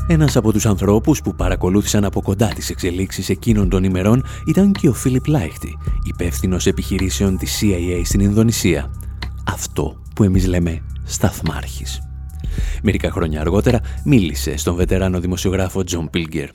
Ένας 0.09 0.35
από 0.35 0.51
τους 0.51 0.65
ανθρώπους 0.65 1.21
που 1.21 1.35
παρακολούθησαν 1.35 2.05
από 2.05 2.21
κοντά 2.21 2.47
τις 2.47 2.69
εξελίξεις 2.69 3.29
εκείνων 3.29 3.69
των 3.69 3.83
ημερών 3.83 4.23
ήταν 4.45 4.71
και 4.71 4.89
ο 4.89 4.93
Φίλιπ 4.93 5.27
Λάιχτη, 5.27 5.77
υπεύθυνος 6.03 6.65
επιχειρήσεων 6.65 7.37
της 7.37 7.61
CIA 7.61 8.01
στην 8.03 8.19
Ινδονησία. 8.19 8.91
Αυτό 9.47 10.01
που 10.15 10.23
εμείς 10.23 10.47
λέμε 10.47 10.81
σταθμάρχης. 11.03 12.06
Μερικά 12.83 13.11
χρόνια 13.11 13.41
αργότερα 13.41 13.79
μίλησε 14.03 14.57
στον 14.57 14.75
βετεράνο 14.75 15.19
δημοσιογράφο 15.19 15.83
Τζον 15.83 16.09
Πίλγκερ. 16.09 16.49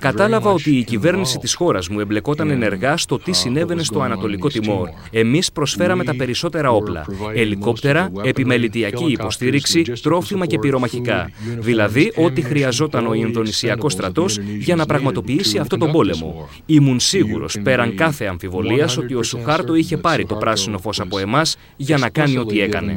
Κατάλαβα 0.00 0.50
ότι 0.50 0.70
η 0.76 0.84
κυβέρνηση 0.84 1.38
της 1.38 1.54
χώρας 1.54 1.88
μου 1.88 2.00
εμπλεκόταν 2.00 2.50
ενεργά 2.50 2.96
στο 2.96 3.18
τι 3.18 3.32
συνέβαινε 3.32 3.82
στο 3.82 4.00
Ανατολικό 4.00 4.48
Τιμόρ. 4.48 4.88
Εμείς 5.10 5.52
προσφέραμε 5.52 6.04
τα 6.04 6.16
περισσότερα 6.16 6.70
όπλα. 6.70 7.06
Ελικόπτερα, 7.34 8.10
επιμελητιακή 8.22 9.04
υποστήριξη, 9.04 9.82
τρόφιμα 10.02 10.46
και 10.46 10.58
πυρομαχικά. 10.58 11.30
Δηλαδή, 11.58 12.12
ό,τι 12.16 12.42
χρειαζόταν 12.42 13.06
ο 13.06 13.14
Ινδονησιακός 13.14 13.92
στρατός 13.92 14.38
για 14.58 14.76
να 14.76 14.86
πραγματοποιήσει 14.86 15.58
αυτό 15.58 15.76
τον 15.76 15.92
πόλεμο. 15.92 16.48
Ήμουν 16.66 17.00
σίγουρος, 17.00 17.58
πέραν 17.62 17.94
κάθε 17.94 18.24
αμφιβολίας, 18.24 18.96
ότι 18.96 19.14
ο 19.14 19.22
Σουχάρτο 19.22 19.74
είχε 19.74 19.96
πάρει 19.96 20.26
το 20.26 20.34
πράσινο 20.34 20.78
φως 20.78 21.00
από 21.00 21.18
εμάς 21.18 21.56
για 21.76 21.98
να 21.98 22.08
κάνει 22.08 22.38
ό,τι 22.38 22.60
έκανε. 22.60 22.96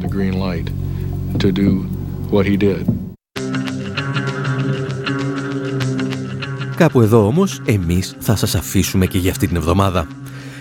Κάπου 6.75 7.01
εδώ 7.01 7.25
όμως 7.25 7.61
εμείς 7.65 8.15
θα 8.19 8.35
σας 8.35 8.55
αφήσουμε 8.55 9.05
και 9.05 9.17
για 9.17 9.31
αυτή 9.31 9.47
την 9.47 9.55
εβδομάδα. 9.55 10.07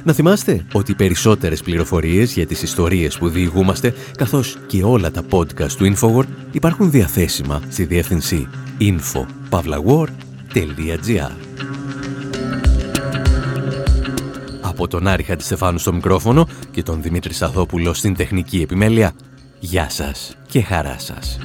Να 0.05 0.13
θυμάστε 0.13 0.65
ότι 0.73 0.91
οι 0.91 0.95
περισσότερες 0.95 1.63
πληροφορίες 1.63 2.33
για 2.33 2.47
τις 2.47 2.63
ιστορίες 2.63 3.19
που 3.19 3.29
διηγούμαστε 3.29 3.95
καθώς 4.17 4.59
και 4.67 4.83
όλα 4.83 5.11
τα 5.11 5.23
podcast 5.31 5.73
του 5.73 5.95
Infowar 5.95 6.25
υπάρχουν 6.51 6.91
διαθέσιμα 6.91 7.61
στη 7.69 7.85
διεύθυνση 7.85 8.49
info.pavlawar.gr 8.81 11.31
Από 14.61 14.89
τον 14.89 15.07
Άρη 15.07 15.23
Χατιστεφάνου 15.23 15.79
στο 15.79 15.93
μικρόφωνο 15.93 16.49
και 16.71 16.83
τον 16.83 17.03
Δημήτρη 17.03 17.35
Σαθόπουλο 17.35 17.95
στην 17.95 18.15
τεχνική 18.15 18.61
επιμέλεια, 18.61 19.13
γεια 19.61 19.91
σας 19.91 20.37
και 20.47 20.63
χαρά 20.63 20.99
σας. 20.99 21.39